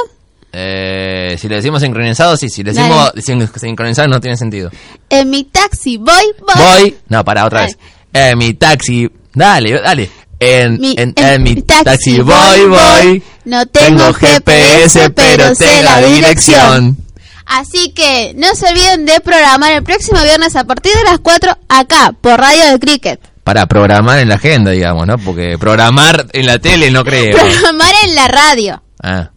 [0.54, 2.48] Eh, si le decimos sincronizado, sí.
[2.50, 4.70] Si le decimos sin- sincronizado no tiene sentido.
[5.10, 6.56] En mi taxi voy, voy.
[6.82, 6.98] Voy...
[7.10, 7.74] No, para, otra Dale.
[7.74, 8.32] vez.
[8.32, 9.10] En mi taxi...
[9.34, 10.10] Dale, dale.
[10.40, 13.24] En, Mi- en, en en mi mi taxi, taxi voy, voy.
[13.46, 16.98] No tengo GPS, pero sé la dirección.
[17.46, 21.58] Así que no se olviden de programar el próximo viernes a partir de las 4
[21.68, 23.20] acá, por Radio del Cricket.
[23.44, 25.18] Para programar en la agenda, digamos, ¿no?
[25.18, 27.36] Porque programar en la tele no creo.
[27.38, 29.32] Programar en la radio, Ah,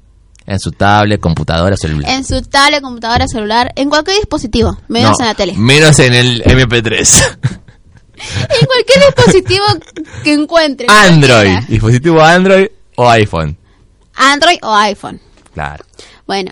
[0.47, 2.09] en su tablet, computadora, celular.
[2.13, 5.55] en su tablet, computadora, celular, en cualquier dispositivo, menos No, en la tele.
[5.57, 7.39] Menos en el MP3.
[8.19, 9.65] En cualquier dispositivo
[10.25, 10.87] que encuentre.
[10.89, 11.29] Android.
[11.49, 11.67] cualquiera.
[11.69, 13.59] Dispositivo Android o iPhone.
[14.15, 15.21] Android o iPhone.
[15.53, 15.85] Claro.
[16.27, 16.51] Bueno.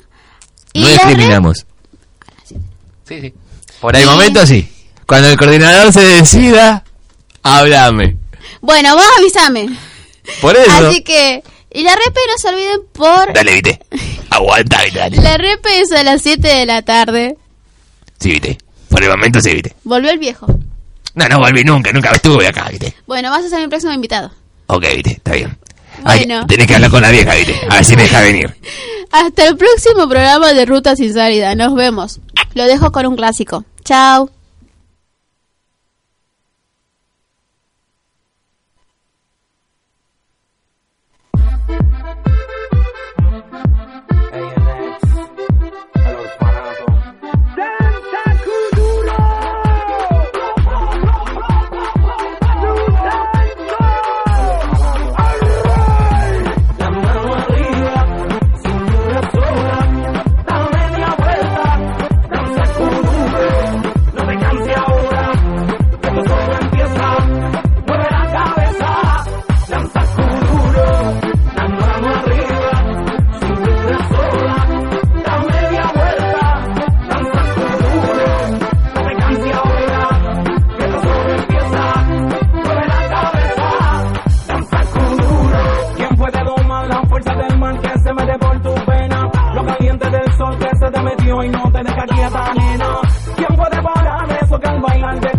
[0.74, 1.64] Y No discriminamos.
[2.44, 2.56] Sí,
[3.20, 3.34] sí.
[3.80, 4.68] Por el Y- momento sí.
[5.06, 6.83] Cuando el coordinador se decida,
[7.44, 8.16] háblame.
[8.60, 9.68] Bueno, vos avísame.
[10.40, 10.88] Por eso.
[10.88, 11.42] Así que.
[11.70, 13.32] Y la repe no se olviden por.
[13.32, 13.80] Dale, vite.
[14.30, 15.16] Aguanta, dale.
[15.16, 17.36] La repe es a las 7 de la tarde.
[18.18, 18.58] Sí, vite.
[18.88, 19.74] Por el momento sí, vite.
[19.84, 20.46] Volvió el viejo.
[21.14, 22.94] No, no volví nunca, nunca estuve acá, vite.
[23.06, 24.30] Bueno, vas a ser mi próximo invitado.
[24.66, 25.56] Ok, vite, está bien.
[26.02, 26.46] Bueno.
[26.46, 27.60] tenés que hablar con la vieja, vite.
[27.68, 28.56] A ver si me deja venir.
[29.12, 31.54] Hasta el próximo programa de Ruta Sin Salida.
[31.54, 32.20] Nos vemos.
[32.54, 33.64] Lo dejo con un clásico.
[33.84, 34.30] Chao.
[92.06, 95.33] ¿Quién puede parar eso que al bailar de